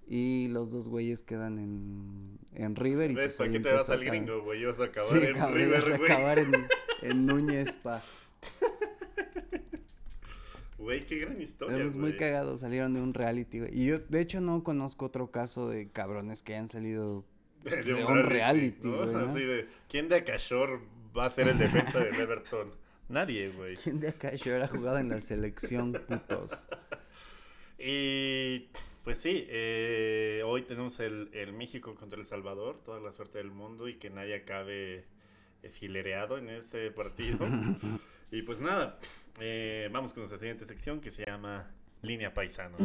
[0.08, 3.12] Y los dos güeyes quedan en, en River.
[3.12, 3.36] Y ¿Ves?
[3.36, 4.62] pues ¿Para qué te vas al gringo, güey?
[4.62, 6.52] Ibas a acabar Sí, en cabrón, River, ibas a acabar en,
[7.02, 8.02] en Núñez, pa.
[10.82, 13.80] Güey, qué gran historia, Pero es muy cagado, salieron de un reality, güey.
[13.80, 17.24] Y yo, de hecho, no conozco otro caso de cabrones que hayan salido
[17.64, 18.98] de un reality, ¿no?
[18.98, 19.20] güey, ¿no?
[19.20, 20.82] Así de, ¿quién de Acashor
[21.16, 22.72] va a ser el defensa del Everton?
[23.10, 23.76] Nadie, güey.
[23.76, 26.68] ¿Quién de yo era jugado en la selección, putos?
[27.78, 28.70] Y
[29.04, 33.52] pues sí, eh, hoy tenemos el, el México contra El Salvador, toda la suerte del
[33.52, 35.06] mundo y que nadie acabe
[35.70, 37.40] filereado en ese partido.
[38.32, 38.98] y pues nada,
[39.40, 41.70] eh, vamos con nuestra siguiente sección que se llama
[42.02, 42.78] Línea Paisano.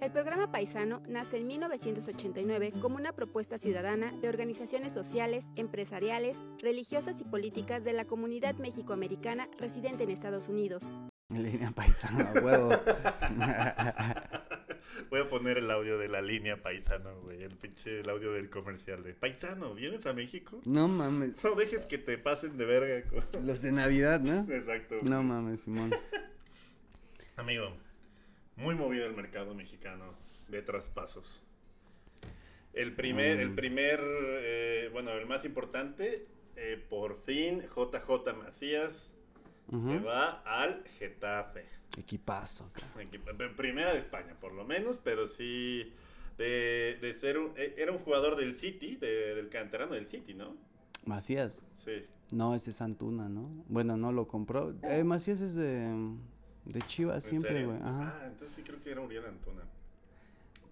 [0.00, 7.20] El programa Paisano nace en 1989 como una propuesta ciudadana de organizaciones sociales, empresariales, religiosas
[7.22, 10.82] y políticas de la comunidad mexicoamericana residente en Estados Unidos.
[11.30, 12.70] Línea paisana, huevo.
[15.10, 17.42] Voy a poner el audio de la línea paisano, güey.
[17.42, 20.60] El pinche el audio del comercial de Paisano, ¿vienes a México?
[20.66, 21.34] no mames.
[21.42, 23.08] No dejes que te pasen de verga.
[23.08, 24.50] con- Los de Navidad, ¿no?
[24.52, 24.96] Exacto.
[25.02, 25.94] No mames, Simón.
[27.36, 27.72] Amigo,
[28.56, 30.14] muy movido el mercado mexicano
[30.48, 31.42] de traspasos.
[32.72, 33.56] El primer, el Mm.
[33.56, 36.26] primer, eh, bueno, el más importante,
[36.56, 39.12] eh, por fin, JJ Macías
[39.70, 41.64] se va al Getafe.
[41.96, 42.70] Equipazo,
[43.56, 45.92] Primera de España, por lo menos, pero sí
[46.38, 50.34] de, de ser un, eh, era un jugador del City, de- del canterano del City,
[50.34, 50.56] ¿no?
[51.06, 51.62] Macías.
[51.74, 52.04] Sí.
[52.32, 53.48] No, ese es Antuna, ¿no?
[53.68, 54.74] Bueno, no lo compró.
[54.82, 55.92] Eh, Macías es de,
[56.64, 57.78] de Chivas ¿En siempre, güey.
[57.82, 59.62] Ah, entonces sí creo que era Uriel Antuna.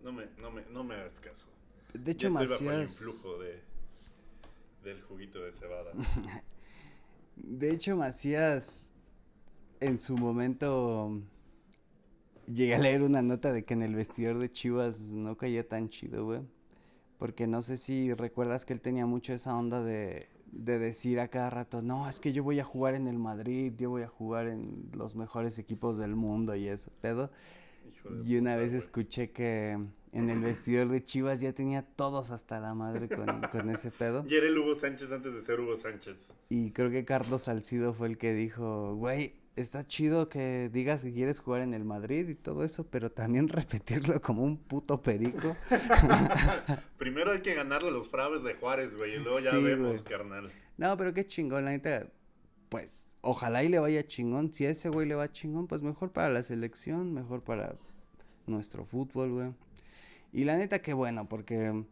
[0.03, 1.47] No me, no me, no me hagas caso.
[1.93, 3.01] De hecho, ya estoy bajo el Macías.
[3.03, 3.61] influjo de,
[4.83, 5.93] del juguito de cebada.
[7.37, 8.92] De hecho, Macías,
[9.83, 11.21] en su momento,
[12.47, 15.89] llegué a leer una nota de que en el vestidor de Chivas no caía tan
[15.89, 16.41] chido, güey.
[17.19, 21.29] Porque no sé si recuerdas que él tenía mucho esa onda de, de decir a
[21.29, 24.09] cada rato, no, es que yo voy a jugar en el Madrid, yo voy a
[24.09, 27.31] jugar en los mejores equipos del mundo y eso, pedo.
[28.25, 29.79] Y una vez escuché que
[30.13, 34.25] en el vestidor de Chivas ya tenía todos hasta la madre con, con ese pedo.
[34.29, 36.33] Y era el Hugo Sánchez antes de ser Hugo Sánchez.
[36.49, 41.13] Y creo que Carlos Salcido fue el que dijo, güey, está chido que digas que
[41.13, 45.57] quieres jugar en el Madrid y todo eso, pero también repetirlo como un puto perico.
[46.99, 50.51] Primero hay que ganarle los fraves de Juárez, güey, y luego ya Sí, vemos, carnal.
[50.77, 52.09] No, pero qué chingón, la neta.
[52.69, 54.53] Pues, ojalá y le vaya chingón.
[54.53, 57.77] Si a ese güey le va chingón, pues mejor para la selección, mejor para
[58.47, 59.53] nuestro fútbol, güey.
[60.33, 61.85] Y la neta, qué bueno, porque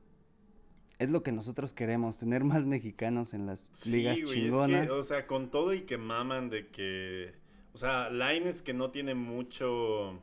[0.99, 4.83] es lo que nosotros queremos, tener más mexicanos en las Sí, ligas chingonas.
[4.83, 7.35] Es que, o sea, con todo y que maman de que.
[7.75, 10.21] O sea, Laines que no tiene mucho.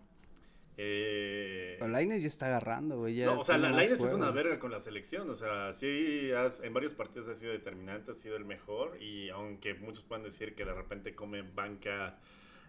[0.80, 3.16] Eh, Pero Lainez ya está agarrando, güey.
[3.16, 5.28] ya no, o sea, Lainez es una verga con la selección.
[5.30, 9.02] O sea, sí, has- en varios partidos ha sido determinante, ha sido el mejor.
[9.02, 12.20] Y aunque muchos puedan decir que de repente come banca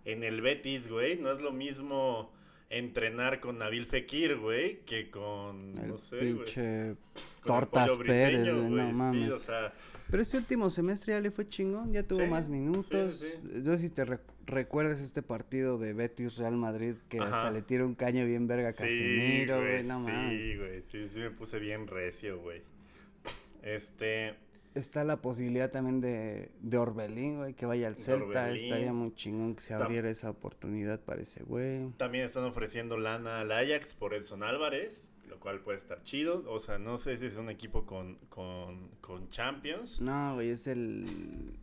[0.06, 2.32] en el Betis, güey, no es lo mismo
[2.70, 5.74] entrenar con Nabil Fekir, güey, que con.
[5.78, 6.34] El no sé, güey.
[6.34, 6.96] pinche
[7.44, 9.30] Tortas Pérez, Briseño, güey, no Sí, mames.
[9.32, 9.72] o sea,
[10.10, 13.16] Pero este último semestre ya le fue chingón, ya tuvo Sí, más minutos.
[13.16, 13.62] sí, sí.
[13.62, 14.18] Yo si te re-
[14.48, 17.28] recuerdas este partido de Betis Real Madrid que Ajá.
[17.36, 20.58] hasta le tira un caño bien verga a Casemiro, güey, no sí, mames.
[20.58, 22.62] güey, sí, sí me puse bien recio, güey.
[23.62, 24.34] Este,
[24.74, 28.24] Está la posibilidad también de, de Orbelín, güey, que vaya al Celta.
[28.46, 28.64] Orbelín.
[28.64, 31.90] Estaría muy chingón que se Tam- abriera esa oportunidad para ese güey.
[31.96, 36.44] también están ofreciendo lana al Ajax por Edson Álvarez, lo cual puede estar chido.
[36.46, 40.00] O sea, no sé si es un equipo con, con, con Champions.
[40.00, 41.58] No, güey, es el,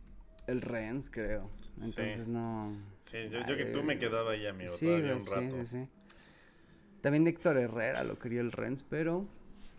[0.46, 1.48] el Rennes, creo.
[1.80, 1.84] Sí.
[1.84, 2.74] Entonces no...
[3.00, 5.64] Sí, yo, yo que tú me quedaba ahí, amigo, Sí, todavía un sí, rato.
[5.64, 5.88] sí, sí.
[7.02, 9.26] También Héctor Herrera lo quería el Rennes, pero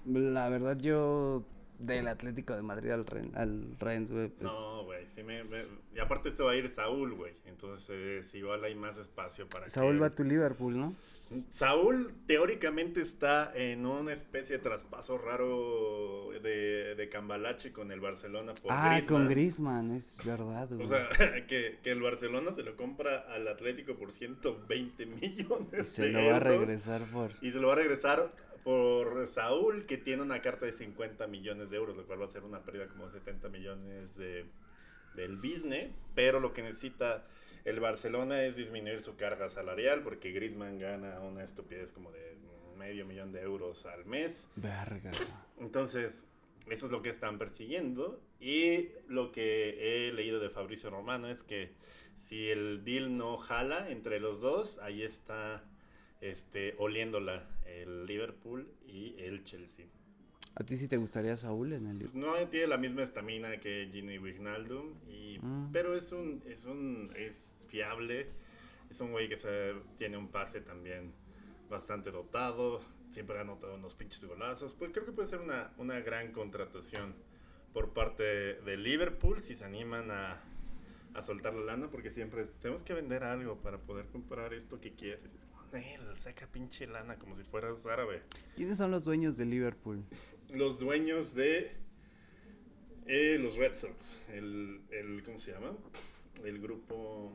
[0.05, 1.43] la verdad yo
[1.79, 5.65] del Atlético de Madrid al, Ren, al Rennes, güey, pues, No, güey, sí me, me-
[5.95, 7.33] Y aparte se va a ir Saúl, güey.
[7.45, 9.99] Entonces, igual hay más espacio para Saúl que...
[9.99, 10.93] va a tu Liverpool, ¿no?
[11.49, 18.53] Saúl teóricamente está en una especie de traspaso raro de, de Cambalache con el Barcelona
[18.53, 19.07] por ah, Griezmann.
[19.07, 20.83] con Griezmann, es verdad, güey.
[20.83, 21.09] O sea,
[21.47, 26.09] que, que el Barcelona se lo compra al Atlético por 120 millones Y se de
[26.11, 27.31] lo va a regresar por...
[27.41, 28.31] Y se lo va a regresar
[28.63, 32.29] por Saúl, que tiene una carta de 50 millones de euros, lo cual va a
[32.29, 34.45] ser una pérdida como 70 millones de,
[35.15, 35.91] del business.
[36.15, 37.25] Pero lo que necesita
[37.67, 42.37] el Barcelona es disminuir su carga salarial, porque Griezmann gana una estupidez como de
[42.77, 44.47] medio millón de euros al mes.
[44.55, 45.11] Verga.
[45.59, 46.25] Entonces,
[46.69, 48.21] eso es lo que están persiguiendo.
[48.39, 51.73] Y lo que he leído de Fabricio Romano es que
[52.15, 55.61] si el deal no jala entre los dos, ahí está
[56.21, 59.87] este, oliéndola el Liverpool y el Chelsea.
[60.59, 63.89] ¿A ti sí te gustaría Saúl en el Pues no tiene la misma estamina que
[63.91, 65.71] Gini Wijnaldum, y, Mm.
[65.71, 68.27] pero es un, es un, es fiable,
[68.89, 71.11] es un güey que se, tiene un pase también
[71.69, 75.99] bastante dotado, siempre ha anotado unos pinches golazos, pues creo que puede ser una, una
[75.99, 77.13] gran contratación
[77.73, 80.41] por parte de Liverpool si se animan a,
[81.13, 84.79] a soltar la lana, porque siempre es, tenemos que vender algo para poder comprar esto
[84.81, 85.33] que quieres.
[85.35, 88.23] Es como, "Nel, saca pinche lana como si fueras árabe.
[88.55, 90.03] ¿Quiénes son los dueños de Liverpool?
[90.53, 91.71] Los dueños de
[93.05, 95.71] eh, los Red Sox, el, el, ¿cómo se llama?
[96.43, 97.31] El grupo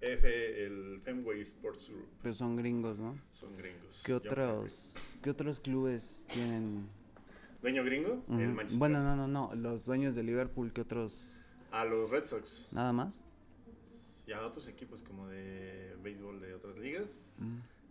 [0.00, 3.18] F, el Fenway Sports Group, Pero son gringos, ¿no?
[3.32, 4.02] son gringos.
[4.04, 6.86] ¿Qué otros, ¿qué otros clubes tienen?
[7.62, 8.22] ¿Dueño gringo?
[8.28, 8.54] El Ujú.
[8.54, 8.78] Manchester.
[8.78, 9.54] Bueno, no, no, no.
[9.54, 11.40] Los dueños de Liverpool, ¿qué otros?
[11.70, 12.68] A los Red Sox.
[12.72, 13.24] ¿Nada más?
[14.26, 17.30] Y a otros equipos como de béisbol de otras ligas.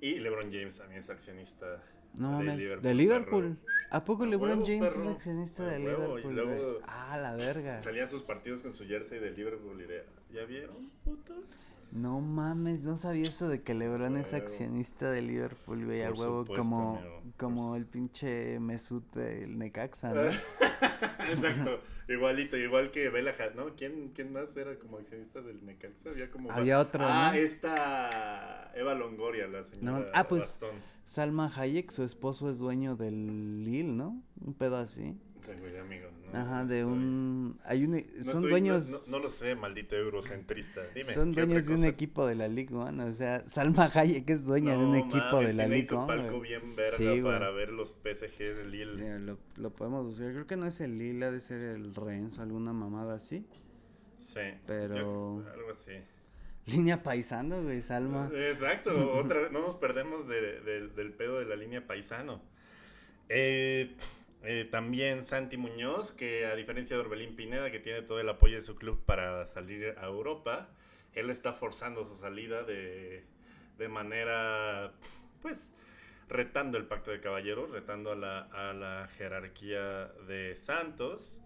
[0.02, 1.84] Y LeBron James también es accionista
[2.18, 2.82] No de mames, Liverpool.
[2.84, 3.58] ¿de Liverpool?
[3.94, 6.36] ¿A poco LeBron huevo, James es accionista de huevo, y Liverpool?
[6.36, 6.80] luego-?
[6.88, 7.82] Ah, la verga.
[7.84, 11.64] Salían sus partidos con su jersey de Liverpool y de, ¿ya vieron, putos?
[11.92, 16.40] No mames, no sabía eso de que LeBron es accionista de Liverpool, güey, a huevo,
[16.42, 20.22] supuesto, como, amigo, como el pinche Mesut del Necaxa, ¿no?
[21.32, 23.76] Exacto, igualito, igual que Bela Hadid, ¿no?
[23.76, 26.10] ¿Quién, ¿Quién más era como accionista del Necaxa?
[26.10, 26.52] Había como...
[26.52, 27.38] Había otro, Ah, ¿no?
[27.40, 30.94] esta Eva Longoria, la señora No, ah, pues, Bastón.
[31.06, 34.22] Salma Hayek, su esposo es dueño del Lille, ¿no?
[34.42, 35.18] Un pedo así.
[35.46, 36.08] Tengo idea, amigo.
[36.32, 37.60] no, Ajá, de estoy- un...
[37.66, 37.92] Hay un...
[37.92, 39.08] no son estoy- dueños...
[39.12, 40.82] No, no lo sé, maldito eurocentrista.
[40.96, 41.04] Dime.
[41.04, 44.30] son ¿qué otra dueños de un equipo de la Ligue One, o sea, Salma Hayek
[44.30, 46.08] es dueña de un equipo mames, de la Ligue su One.
[46.08, 46.50] palco güey.
[46.50, 48.94] bien verga Sí, para ver los PSG de Lille.
[48.96, 50.32] Mira, lo, lo podemos buscar.
[50.32, 53.46] Creo que no es el Lille, ha de ser el Rennes o alguna mamada así.
[54.18, 54.40] Sí.
[54.66, 55.92] Pero- yo- algo así.
[56.68, 58.32] Línea paisando, güey, Salma.
[58.34, 62.42] Exacto, otra vez, no nos perdemos de- de- del pedo de la línea paisano.
[63.30, 63.96] Eh,
[64.44, 68.56] eh, también Santi Muñoz, que a diferencia de Orbelín Pineda, que tiene todo el apoyo
[68.56, 70.70] de su club para salir a Europa,
[71.14, 73.24] él está forzando su salida de,
[73.78, 74.92] de manera,
[75.42, 75.74] pues,
[76.28, 81.40] retando el pacto de caballeros, retando a la, a la jerarquía de Santos.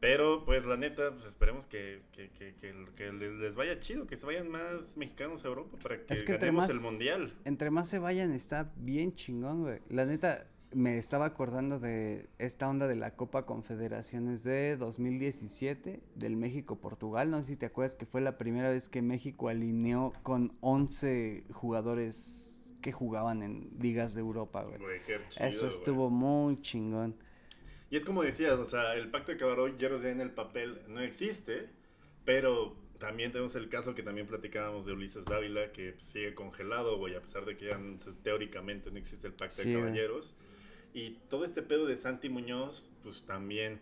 [0.00, 2.54] Pero, pues, la neta, pues esperemos que, que, que,
[2.94, 6.68] que, les vaya chido, que se vayan más mexicanos a Europa para que, Es ganemos
[6.68, 7.34] más, el mundial.
[7.44, 9.80] entre más se vayan está bien chingón, güey.
[9.88, 10.38] La neta,
[10.74, 17.30] me estaba acordando de esta onda de la Copa Confederaciones de 2017 del México-Portugal.
[17.30, 21.44] No sé si te acuerdas que fue la primera vez que México alineó con 11
[21.52, 24.78] jugadores que jugaban en ligas de Europa, güey.
[24.78, 25.72] Güey, qué chido, Eso güey.
[25.72, 27.16] estuvo muy chingón.
[27.90, 31.00] Y es como decías, o sea, el pacto de caballeros ya en el papel no
[31.00, 31.70] existe,
[32.26, 37.14] pero también tenemos el caso que también platicábamos de Ulises Dávila, que sigue congelado, güey,
[37.14, 37.80] a pesar de que ya
[38.22, 39.92] teóricamente no existe el pacto Sí, de güey.
[40.98, 43.78] Y todo este pedo de Santi Muñoz, pues también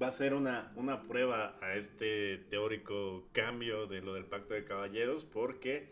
[0.00, 4.64] va a ser una, una prueba a este teórico cambio de lo del pacto de
[4.64, 5.90] caballeros, porque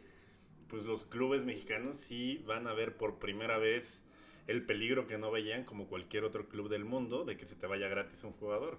[0.69, 4.01] pues los clubes mexicanos sí van a ver por primera vez
[4.47, 7.67] el peligro que no veían como cualquier otro club del mundo de que se te
[7.67, 8.79] vaya gratis un jugador.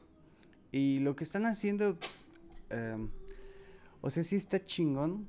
[0.72, 1.96] Y lo que están haciendo,
[2.72, 3.12] em,
[4.02, 5.28] o sea, sí está chingón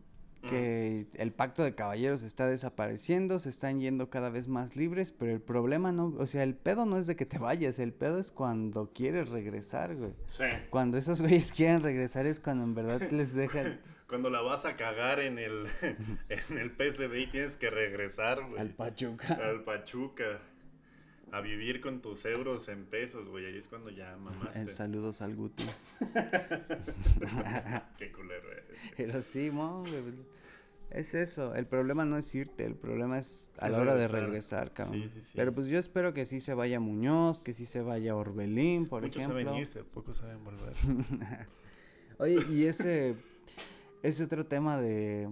[0.48, 5.32] que el pacto de caballeros está desapareciendo, se están yendo cada vez más libres, pero
[5.32, 8.18] el problema no, o sea, el pedo no es de que te vayas, el pedo
[8.18, 10.12] es cuando quieres regresar, güey.
[10.26, 10.44] Sí.
[10.70, 14.76] Cuando esos güeyes quieren regresar es cuando en verdad les dejan Cuando la vas a
[14.76, 15.66] cagar en el,
[16.28, 18.60] en el PSV y tienes que regresar, güey.
[18.60, 19.34] al Pachuca.
[19.34, 20.40] Al Pachuca.
[21.32, 23.46] A vivir con tus euros en pesos, güey.
[23.46, 24.62] Ahí es cuando ya mamaste.
[24.62, 25.64] Eh, saludos al Guti.
[27.98, 28.92] Qué culero eres.
[28.96, 30.26] Pero sí, mo, pues,
[30.90, 31.54] es eso.
[31.54, 34.72] El problema no es irte, el problema es a Es la hora de regresar.
[34.72, 35.02] cabrón.
[35.02, 35.32] Sí, sí, sí.
[35.34, 39.02] Pero pues yo espero que sí se vaya Muñoz, que sí se vaya Orbelín, por
[39.02, 39.44] Muchos ejemplo.
[39.44, 40.72] saben irse, pocos saben volver.
[42.18, 43.16] Oye, y ese
[44.02, 45.28] ese otro tema de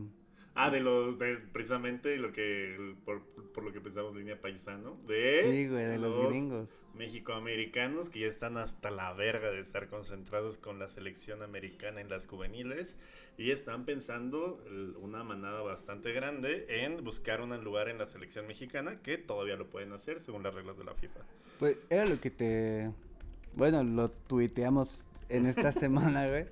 [0.57, 5.43] Ah, de los, de precisamente lo que, por, por lo que pensamos línea paisano, de,
[5.43, 6.89] Sí, güey, de los gringos.
[6.95, 12.09] mexicoamericanos que ya están hasta la verga de estar concentrados con la selección americana en
[12.09, 12.97] las juveniles
[13.37, 14.63] y están pensando
[15.01, 19.69] una manada bastante grande en buscar un lugar en la selección mexicana que todavía lo
[19.69, 21.21] pueden hacer según las reglas de la FIFA.
[21.59, 22.93] Pues era lo que te.
[23.55, 26.45] Bueno, lo tuiteamos en esta semana, güey.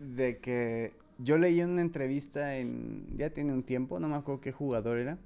[0.00, 3.06] De que yo leí una entrevista en.
[3.16, 5.18] Ya tiene un tiempo, no me acuerdo qué jugador era.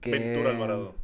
[0.00, 0.94] Que, Ventura Alvarado.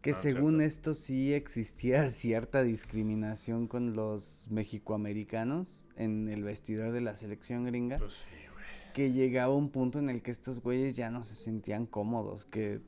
[0.00, 0.66] Que Ah, según cierto.
[0.66, 7.98] esto sí existía cierta discriminación con los mexicoamericanos en el vestidor de la selección gringa.
[7.98, 8.64] Pues sí, güey.
[8.94, 12.80] que llegaba un punto en el que estos güeyes ya no se sentían cómodos, que,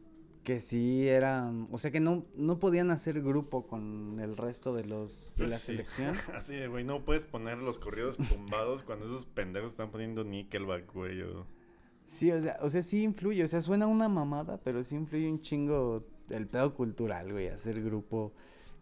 [0.45, 4.85] que sí eran, o sea que no, no podían hacer grupo con el resto de
[4.85, 5.65] los de Pues la sí.
[5.67, 6.15] selección.
[6.35, 10.93] Así de, güey, no puedes poner los corridos tumbados cuando esos pendejos están poniendo Nickelback,
[10.93, 11.23] güey.
[11.23, 11.47] o-
[12.07, 15.27] Sí, o sea, o sea, sí influye, o sea, suena una mamada, pero sí influye
[15.31, 18.35] un chingo el pedo cultural, güey, hacer grupo.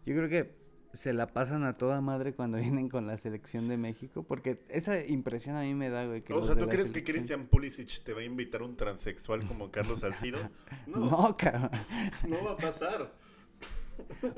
[0.05, 0.62] Yo creo que
[0.93, 5.05] se la pasan a toda madre cuando vienen con la selección de México, porque esa
[5.05, 8.13] impresión a mí me da, güey, que O sea, ¿tú crees que Christian Pulisic te
[8.13, 10.39] va a invitar un transexual como Carlos Salcido?
[10.87, 11.07] No, no,
[12.29, 13.11] No, va a pasar.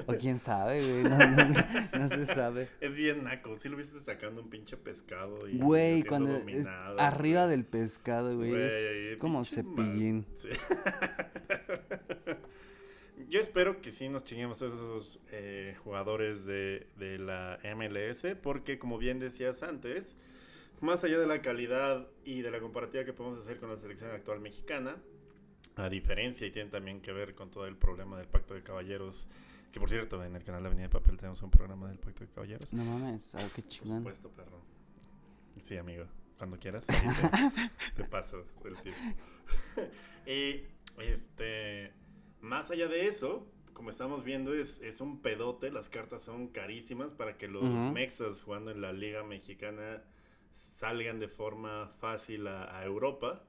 [0.07, 2.67] O quién sabe, güey, no, no- no se sabe.
[2.81, 3.57] Es bien naco.
[3.57, 7.51] Si lo viste sacando un pinche pescado y Güey, cuando es arriba güey.
[7.55, 10.25] del pescado, güey, Güey, es como cepillín.
[10.35, 10.49] sí.
[13.29, 18.97] Yo espero que sí nos chinguemos esos eh, jugadores de, de la MLS, porque como
[18.97, 20.15] bien decías antes,
[20.81, 24.11] más allá de la calidad y de la comparativa que podemos hacer con la selección
[24.11, 24.97] actual mexicana,
[25.75, 29.27] a diferencia y tiene también que ver con todo el problema del Pacto de Caballeros,
[29.71, 32.23] que por cierto, en el canal de Avenida de Papel tenemos un programa del Pacto
[32.23, 32.71] de Caballeros.
[32.71, 33.97] No mames, qué Por chingón.
[33.99, 34.61] supuesto, perro.
[35.63, 36.05] Sí, amigo.
[36.37, 36.93] Cuando quieras, te,
[37.95, 38.93] te paso el tip.
[40.25, 40.63] y
[41.01, 41.91] este,
[42.45, 45.71] más allá de eso, como estamos viendo, es, es un pedote.
[45.71, 47.91] Las cartas son carísimas para que los Ujú.
[47.91, 50.03] mexas jugando en la Liga Mexicana
[50.53, 53.43] salgan de forma fácil a, a Europa.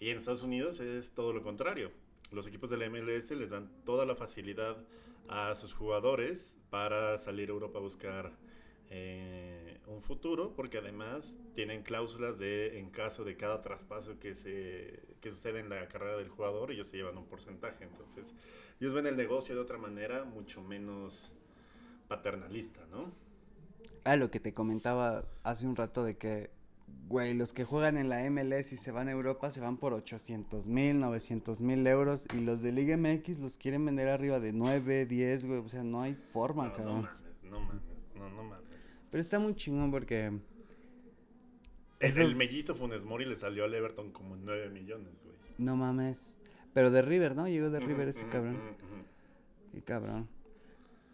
[0.00, 1.92] Y en Estados Unidos es todo lo contrario.
[2.30, 4.76] Los equipos de la MLS les dan toda la facilidad
[5.28, 8.32] a sus jugadores para salir a Europa a buscar
[8.90, 15.02] eh, un futuro, porque además tienen cláusulas de en caso de cada traspaso que se
[15.20, 17.84] que sucede en la carrera del jugador, ellos se llevan un porcentaje.
[17.84, 18.34] Entonces,
[18.80, 21.32] ellos ven el negocio de otra manera, mucho menos
[22.06, 23.12] paternalista, ¿no?
[24.04, 26.50] Ah, lo que te comentaba hace un rato de que,
[27.08, 29.92] güey, los que juegan en la MLS y se van a Europa se van por
[29.92, 34.52] 800 mil, 900 mil euros y los de Liga MX los quieren vender arriba de
[34.52, 36.94] 9, 10, güey, o sea, no hay forma, No, cabrón.
[36.96, 37.97] no mames, no mames.
[39.10, 40.26] Pero está muy chingón porque...
[40.26, 40.40] El,
[42.00, 45.36] esos- el mellizo Funes Mori le salió al Everton como 9 millones, güey.
[45.58, 46.36] No mames.
[46.74, 47.48] Pero de River, ¿no?
[47.48, 48.58] Llegó de River ese cabrón.
[49.72, 50.28] Qué cabrón.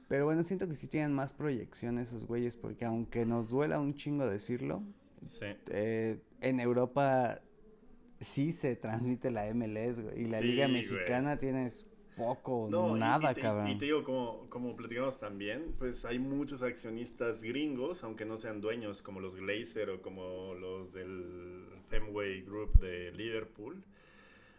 [0.08, 3.94] Pero bueno, siento que sí tienen más proyección esos güeyes, porque aunque nos duela un
[3.94, 4.82] chingo decirlo,
[5.24, 5.46] Sí.
[5.70, 7.40] eh, en Europa
[8.20, 10.22] sí se transmite la MLS, güey.
[10.24, 10.82] Y la Sí, Liga güey.
[10.82, 11.86] Mexicana tienes
[12.16, 13.68] poco, No, nada, y, te- cabrón.
[13.68, 18.60] Y te digo, como, como platicamos también, pues hay muchos accionistas gringos, aunque no sean
[18.60, 23.82] dueños como los Glazer o como los del Femway Group de Liverpool.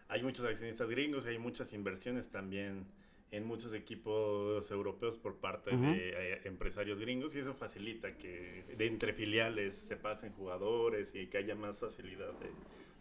[0.08, 2.84] Hay muchos accionistas gringos y hay muchas inversiones también
[3.32, 5.82] en muchos equipos europeos por parte Ujú.
[5.82, 11.26] de eh, empresarios gringos y eso facilita que de entre filiales se pasen jugadores y
[11.26, 12.50] que haya más facilidad de,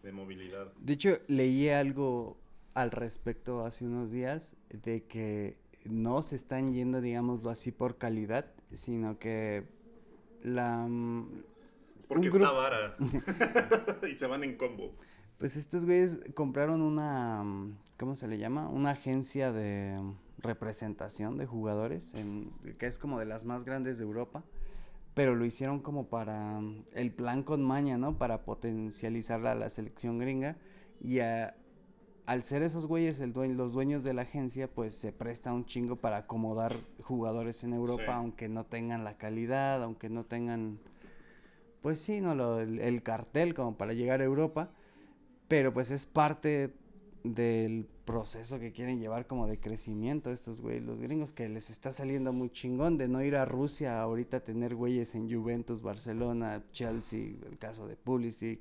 [0.02, 0.74] de movilidad.
[0.80, 2.38] De hecho, leí algo
[2.76, 8.46] al respecto hace unos días de que no se están yendo, digámoslo así, por calidad,
[8.72, 9.64] sino que
[10.44, 10.86] la...
[10.88, 11.44] mm,
[12.08, 12.96] Porque está vara
[14.12, 14.92] y se van en combo.
[15.38, 18.70] Pues estos güeyes compraron una, mm, ¿cómo se le llama?
[18.70, 23.98] Una agencia de mm, representación de jugadores, en, que es como de las más grandes
[23.98, 24.44] de Europa,
[25.14, 26.60] pero lo hicieron como para
[26.94, 28.18] el plan con maña, ¿no?
[28.18, 30.58] Para potencializarla a la selección gringa
[31.00, 31.56] y a-
[32.26, 35.66] al ser esos güeyes el due- los dueños de la agencia, pues se presta un
[35.66, 38.12] chingo para acomodar jugadores en Europa, Sí.
[38.12, 40.80] aunque no tengan la calidad, aunque no tengan,
[41.82, 44.72] pues sí, no lo, el, el cartel como para llegar a Europa,
[45.48, 46.74] pero pues es parte
[47.24, 51.92] del proceso que quieren llevar como de crecimiento estos güeyes, los gringos, que les está
[51.92, 56.64] saliendo muy chingón de no ir a Rusia ahorita a tener güeyes en Juventus, Barcelona,
[56.72, 58.60] Chelsea, el caso de Pulisic,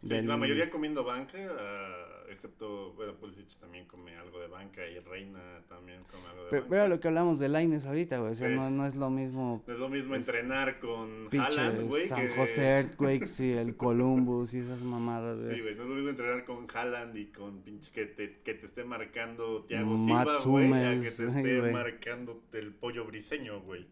[0.00, 4.86] Sí, Del- La mayoría comiendo banca, ah, excepto, bueno, Pulisic también come algo de banca
[4.86, 6.70] y Reina también come algo de Pero, banca.
[6.70, 8.30] pero lo que hablamos de Laines ahorita, güey.
[8.30, 8.54] O sea, Sí.
[8.54, 12.34] no, no es lo mismo No es lo mismo entrenar con Haaland, güey, San que...
[12.36, 15.56] José Earthquakes y el Columbus y esas mamadas, güey.
[15.56, 18.54] Sí, güey, no es lo mismo entrenar con Haaland y con pinche que te, que
[18.54, 23.60] te esté marcando Thiago Silva, güey, a que te sí, esté marcando el pollo briseño,
[23.62, 23.84] güey.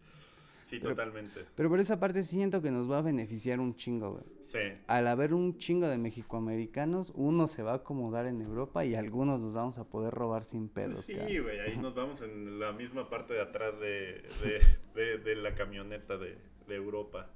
[0.67, 1.45] Sí, Pero- totalmente.
[1.55, 4.25] Pero por esa parte siento que nos va a beneficiar un chingo, güey.
[4.43, 4.59] Sí.
[4.89, 9.41] Al haber un chingo de mexicoamericanos, uno se va a acomodar en Europa y algunos
[9.41, 13.09] nos vamos a poder robar sin pedos, Sí, güey, ahí nos vamos en la misma
[13.09, 14.61] parte de atrás de, de,
[15.01, 16.37] de- de la camioneta de,
[16.69, 17.31] Europa.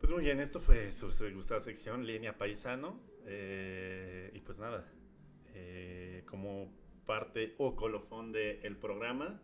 [0.00, 2.98] Pues muy bien, esto fue su, su gustada sección, Línea Paisano.
[3.26, 4.88] eh, y pues nada,
[5.54, 6.68] eh, como
[7.06, 9.40] parte o colofón del programa,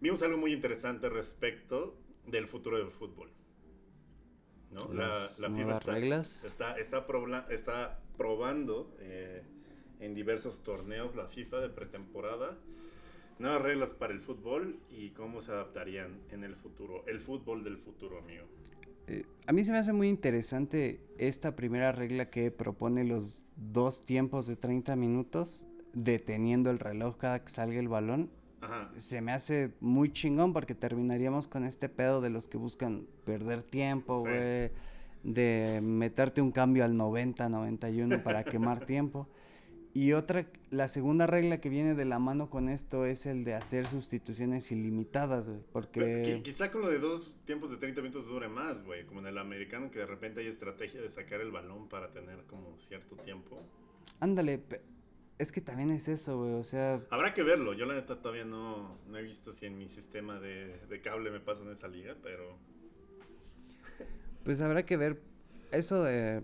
[0.00, 3.30] vimos algo muy interesante respecto del futuro del fútbol.
[4.70, 4.92] ¿no?
[4.92, 6.44] La, Las la FIFA está, reglas.
[6.44, 9.42] está, está, probla- está probando eh,
[10.00, 12.56] en diversos torneos la FIFA de pretemporada
[13.38, 17.04] nuevas reglas para el fútbol y cómo se adaptarían en el futuro.
[17.06, 18.44] El fútbol del futuro, amigo.
[19.06, 24.00] Eh, a mí se me hace muy interesante esta primera regla que propone los dos
[24.00, 28.30] tiempos de 30 minutos, deteniendo el reloj cada que salga el balón.
[28.64, 28.90] Ajá.
[28.96, 33.62] Se me hace muy chingón porque terminaríamos con este pedo de los que buscan perder
[33.62, 34.28] tiempo, Sí.
[34.30, 34.70] güey.
[35.22, 39.28] De meterte un cambio al 90, 91 para quemar tiempo.
[39.96, 43.54] Y otra, la segunda regla que viene de la mano con esto es el de
[43.54, 45.60] hacer sustituciones ilimitadas, güey.
[45.60, 46.24] Pero Porque...
[46.38, 49.06] qui- quizá con lo de dos tiempos de 30 minutos dure más, güey.
[49.06, 52.42] Como en el americano, que de repente hay estrategia de sacar el balón para tener
[52.48, 53.62] como cierto tiempo.
[54.18, 54.60] Ándale,
[55.38, 57.72] es que también es eso, güey, o sea, Habrá que verlo.
[57.74, 61.30] Yo, la neta, todavía no, no he visto si en mi sistema de, de cable
[61.30, 62.56] me pasan esa liga, pero.
[64.44, 65.20] pues habrá que ver
[65.72, 66.42] eso de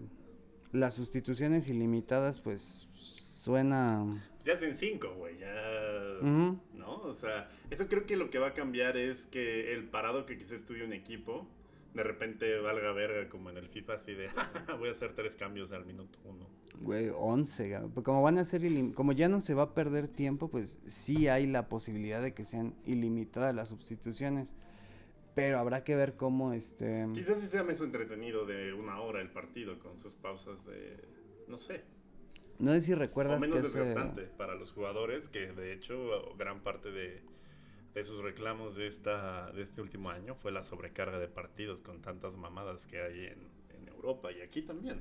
[0.72, 4.04] las sustituciones ilimitadas, pues suena...
[4.40, 5.38] Se hacen cinco, güey.
[5.38, 5.52] Ya.
[6.22, 7.02] ¿No?
[7.02, 10.38] O sea, eso creo que lo que va a cambiar es que el parado que
[10.38, 11.46] quizá estudie un equipo,
[11.94, 14.28] de repente valga verga como en el FIFA, así de
[14.78, 16.46] voy a hacer tres cambios al minuto uno.
[16.80, 18.62] Güey, 11, ga- pues como van a ser
[18.94, 22.44] como ya no se va a perder tiempo, pues sí hay la posibilidad de que
[22.44, 24.54] sean ilimitadas las sustituciones.
[25.34, 29.30] Pero habrá que ver cómo este Quizás sí sea más entretenido de una hora el
[29.30, 30.96] partido con sus pausas de.
[31.48, 31.82] No sé.
[32.58, 36.34] no sé si O recuerdas menos que ese- desgastante para los jugadores, que de hecho
[36.36, 37.22] gran parte de,
[37.94, 42.00] de sus reclamos de, esta, de este último año fue la sobrecarga de partidos con
[42.02, 43.38] tantas mamadas que hay en,
[43.76, 45.00] en Europa y aquí también.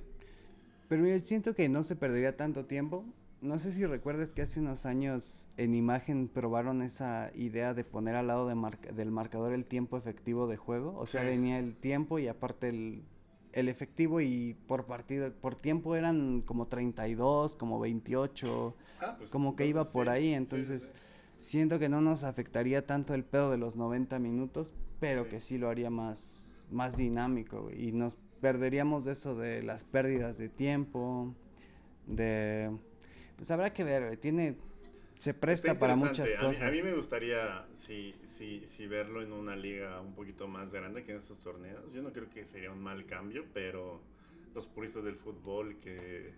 [0.89, 3.05] Pero mira, siento que no se perdería tanto tiempo.
[3.41, 8.15] No sé si recuerdas que hace unos años en imagen probaron esa idea de poner
[8.15, 10.93] al lado de marca- del marcador el tiempo efectivo de juego.
[10.97, 11.27] O sea, Sí.
[11.27, 13.03] venía el tiempo y aparte el,
[13.53, 19.55] el efectivo y por partido, por tiempo eran como 32, como 28, Ah, pues, como
[19.55, 20.33] que iba por sí, ahí.
[20.33, 20.91] Entonces
[21.37, 25.39] sí, siento que no nos afectaría tanto el pedo de los 90 minutos, pero que
[25.39, 27.69] sí lo haría más, más dinámico.
[27.71, 31.33] Y nos perderíamos de eso de las pérdidas de tiempo,
[32.07, 32.71] de...
[33.35, 34.55] Pues habrá que ver, tiene...
[35.17, 36.61] Se presta para muchas A mí- cosas.
[36.69, 41.03] A mí, me gustaría, sí, sí, sí, verlo en una liga un poquito más grande
[41.03, 41.91] que en estos torneos.
[41.91, 43.99] Yo no creo que sería un mal cambio, pero
[44.55, 46.33] los puristas del fútbol que,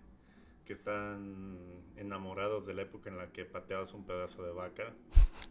[0.64, 1.58] que están
[1.96, 4.92] enamorados de la época en la que pateabas un pedazo de vaca.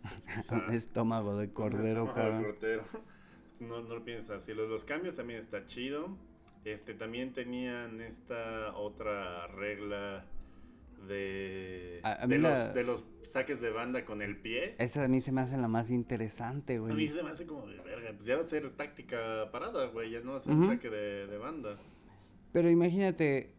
[0.02, 2.84] pues Un estómago de cordero, estómago de cordero.
[3.62, 4.54] No, no lo piensas así.
[4.54, 6.18] Los, los cambios también está chido.
[6.66, 10.26] Este, también tenían esta otra regla
[11.08, 14.76] de, A- a mí de, la- los, de los saques de banda con el pie.
[14.78, 17.08] Esa a mí se me hace la más interesante, A mí güey.
[17.08, 18.12] se me hace como de verga.
[18.14, 20.12] Pues ya va a ser táctica parada, güey.
[20.12, 21.78] Ya no va a ser un saque de, de banda.
[22.54, 23.50] Pero imagínate,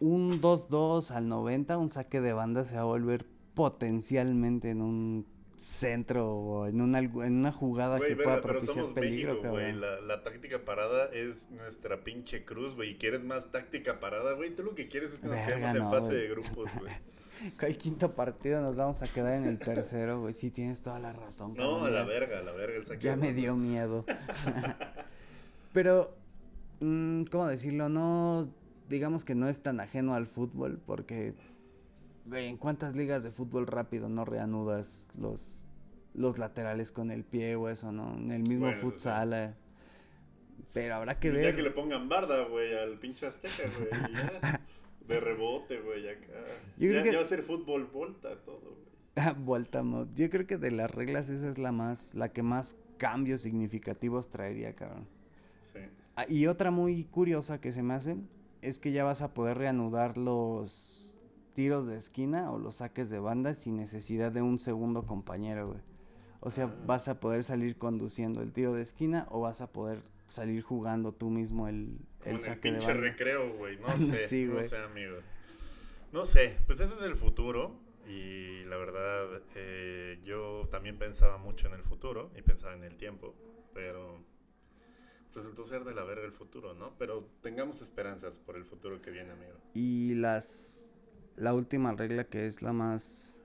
[0.00, 3.24] un 2-2 al 90, un saque de banda se va a volver
[3.54, 5.26] potencialmente en un
[5.58, 9.72] centro o en una, en una jugada que pueda pero propiciar somos peligro, México, güey.
[9.72, 9.80] cabrón.
[9.80, 12.92] La, la táctica parada es nuestra pinche cruz, güey.
[12.92, 14.54] Y quieres más táctica parada, güey.
[14.54, 16.92] Tú lo que quieres es que nos quedemos en fase de grupos, güey.
[17.58, 20.32] ¿Cuál quinto partido nos vamos a quedar en el tercero, güey?
[20.32, 21.54] Sí, tienes toda la razón.
[21.56, 24.04] No, a la verga, a la verga el saque Ya me dio miedo.
[25.72, 26.16] Pero,
[26.80, 27.88] mm, ¿cómo decirlo?
[27.88, 28.48] No,
[28.88, 31.34] digamos que no es tan ajeno al fútbol porque,
[32.28, 35.64] güey, ¿en cuántas ligas de fútbol rápido no reanudas los,
[36.14, 38.14] los laterales con el pie o eso, no?
[38.16, 38.86] En el mismo Bueno, sí.
[38.86, 39.32] futsal.
[39.32, 39.54] eh.
[40.72, 41.50] Pero habrá que Pues ver.
[41.52, 44.12] Ya que le pongan barda, güey, al pinche Azteca, güey.
[44.12, 44.60] ya.
[45.06, 46.26] De rebote, güey, acá.
[46.76, 48.88] Yo creo ya, que- ya va a ser fútbol volta todo, güey.
[49.16, 50.06] Ah, Vuelta mod.
[50.14, 54.28] Yo creo que de las reglas esa es la más, la que más cambios significativos
[54.28, 55.08] traería, cabrón.
[55.60, 55.80] Sí.
[56.14, 58.16] Ah, y otra muy curiosa que se me hace
[58.62, 61.16] es que ya vas a poder reanudar los
[61.58, 65.80] tiros de esquina o los saques de banda sin necesidad de un segundo compañero, güey.
[66.38, 69.98] O sea, vas a poder salir conduciendo el tiro de esquina o vas a poder
[70.28, 73.00] salir jugando tú mismo el, Como el en el saque de pinche banda.
[73.02, 73.76] recreo, güey.
[73.76, 75.16] No sé, Sí, no sé, amigo.
[76.12, 77.74] No sé, pues ese es el futuro.
[78.06, 82.96] Y la verdad, eh, yo también pensaba mucho en el futuro y pensaba en el
[82.96, 83.34] tiempo.
[83.74, 84.22] Pero
[85.34, 86.92] resultó ser de la verga el futuro, ¿no?
[86.98, 89.54] Pero tengamos esperanzas por el futuro que viene, amigo.
[89.74, 90.87] Y las
[91.38, 93.38] la última regla que es la más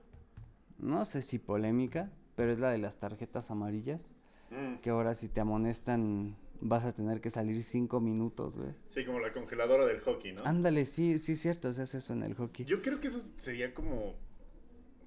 [0.78, 4.12] no sé si polémica, pero es la de las tarjetas amarillas,
[4.50, 8.70] Mm, que ahora si te amonestan vas a tener que salir cinco minutos, güey.
[8.90, 10.44] Sí, como la congeladora del hockey, ¿no?
[10.44, 12.64] Ándale, sí, sí es cierto, se hace eso en el hockey.
[12.66, 14.14] Yo creo que eso sería como.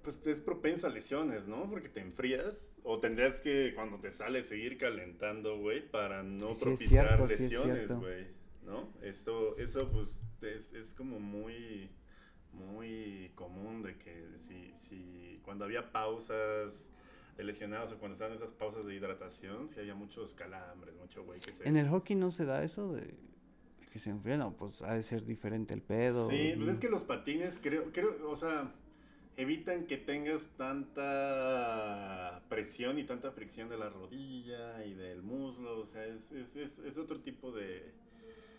[0.03, 1.69] Pues es propenso a lesiones, ¿no?
[1.69, 2.75] Porque te enfrías.
[2.83, 7.91] O tendrías que, cuando te sales, seguir calentando, güey, para no Sí, propiciar cierto, lesiones,
[7.93, 8.27] güey.
[8.65, 8.89] ¿No?
[9.01, 11.89] Esto, eso, pues, es, es como muy.
[12.57, 16.89] Muy común de que si, si cuando había pausas
[17.37, 21.39] de lesionados o cuando estaban esas pausas de hidratación, si había muchos calambres, mucho güey
[21.39, 21.67] que se.
[21.67, 23.13] En el hockey no se da eso de
[23.91, 26.29] que se enfrían, no, pues ha de ser diferente el pedo.
[26.29, 28.73] Sí, pues es que los patines, creo, creo, o sea,
[29.37, 35.85] evitan que tengas tanta presión y tanta fricción de la rodilla y del muslo, o
[35.85, 37.93] sea, es, es, es, es otro tipo de...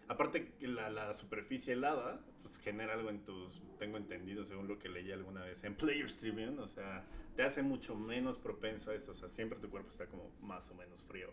[0.09, 4.79] Aparte que la, la superficie helada, pues genera algo en tus, tengo entendido según lo
[4.79, 7.05] que leí alguna vez en Players Tribune, o sea,
[7.37, 10.69] te hace mucho menos propenso a esto, o sea, siempre tu cuerpo está como más
[10.71, 11.29] o menos frío.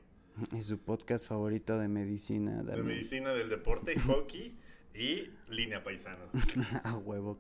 [0.52, 2.62] Y su podcast favorito de medicina.
[2.64, 4.58] De medicina del deporte, hockey
[4.94, 6.26] y línea paisano.
[6.84, 7.38] A huevo,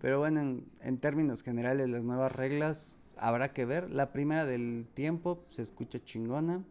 [0.00, 3.90] Pero bueno, en, en términos generales, las nuevas reglas habrá que ver.
[3.90, 6.64] La primera del tiempo se escucha chingona.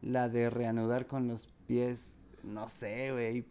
[0.00, 3.44] La de reanudar con los pies, no sé, güey.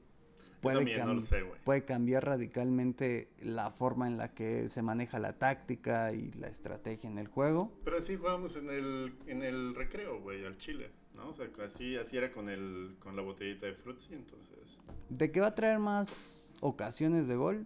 [0.61, 1.57] Puede, no cam- sé, güey.
[1.63, 7.09] puede cambiar radicalmente la forma en la que se maneja la táctica y la estrategia
[7.09, 7.71] en el juego.
[7.85, 11.29] Pero así jugábamos en el, en el recreo, güey, al chile, ¿no?
[11.29, 14.79] O sea, así, así era con el con la botellita de Fruitsy, entonces...
[15.07, 17.65] De que va a traer más ocasiones de gol,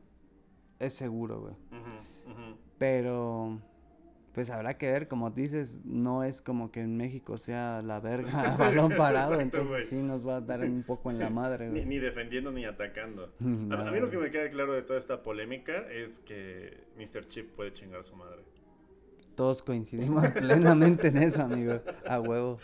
[0.78, 1.56] es seguro, güey.
[2.78, 3.60] Pero,
[4.34, 8.54] pues habrá que ver, como dices, no es como que en México sea la verga
[8.54, 11.70] a balón parado, Exacto, entonces sí nos va a dar un poco en la madre,
[11.70, 13.32] Ni, ni defendiendo ni atacando.
[13.40, 17.28] Ni A, mí lo que me queda claro de toda esta polémica es que Mr.
[17.28, 18.44] Chip puede chingar a su madre.
[19.36, 21.82] Todos coincidimos plenamente en eso, amigo.
[22.08, 22.60] A huevo.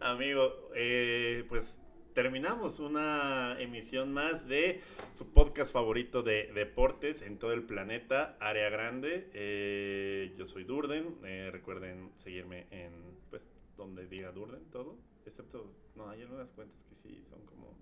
[0.00, 1.78] Amigo, eh, pues
[2.14, 4.80] terminamos una emisión más de
[5.12, 9.28] su podcast favorito de deportes en todo el planeta, Área Grande.
[9.34, 11.18] Eh, yo soy Durden.
[11.24, 12.92] eh, recuerden seguirme en,
[13.30, 14.96] pues, donde diga Durden, todo.
[15.26, 17.74] Excepto, no, hay algunas cuentas que sí son como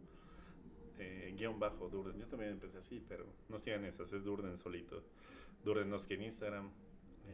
[0.98, 2.18] eh, guion bajo Durden.
[2.18, 5.02] Yo también empecé así, pero no sigan esas, es Durden solito.
[5.62, 6.70] Durdenovsky en Instagram,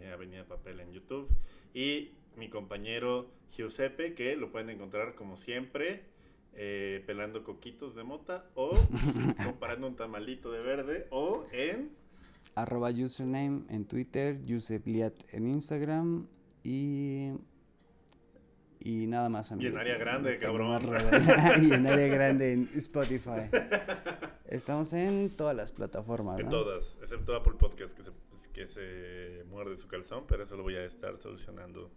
[0.01, 1.29] eh, Avenida Papel en YouTube.
[1.73, 6.03] Y mi compañero Giuseppe, que lo pueden encontrar como siempre,
[6.61, 8.73] eh, pelando coquitos de mota o
[9.45, 11.93] comparando un tamalito de verde o en...
[12.57, 16.27] Arroba username en Twitter, Yusepliat en Instagram
[16.65, 17.31] y...
[18.81, 19.81] Y nada más, amigos.
[19.81, 21.63] área grande, No tengo cabrón.
[21.63, 23.51] y en área grande en Spotify.
[24.47, 26.51] Estamos en todas las plataformas, En ¿no?
[26.51, 28.11] todas, excepto Apple Podcast que se,
[28.53, 31.91] que se muerde su calzón, pero eso lo voy a estar solucionando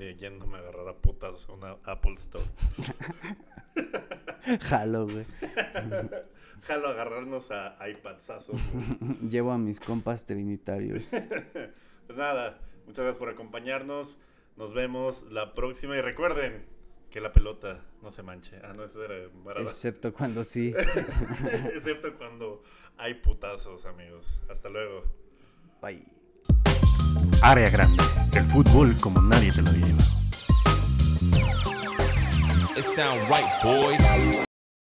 [0.00, 2.44] eh, yéndome a agarrar a putazos a una Apple Store.
[4.60, 5.26] Jalo, güey.
[6.62, 8.60] Jalo agarrarnos a iPadzazos.
[8.72, 9.18] güey.
[9.30, 11.10] Llevo a mis compas trinitarios.
[12.06, 14.18] Pues nada, muchas gracias por acompañarnos.
[14.56, 16.64] Nos vemos la próxima y recuerden
[17.10, 18.56] que la pelota no se manche.
[18.62, 19.70] Ah, no, eso era Maradona.
[19.70, 20.72] Excepto cuando sí.
[21.74, 22.62] Excepto cuando
[22.98, 24.40] hay putazos, amigos.
[24.48, 25.04] Hasta luego.
[25.80, 26.19] Bye.
[27.42, 28.02] Área grande,
[28.34, 30.02] el fútbol como nadie te lo lleva.
[32.76, 34.49] It sound right, boys.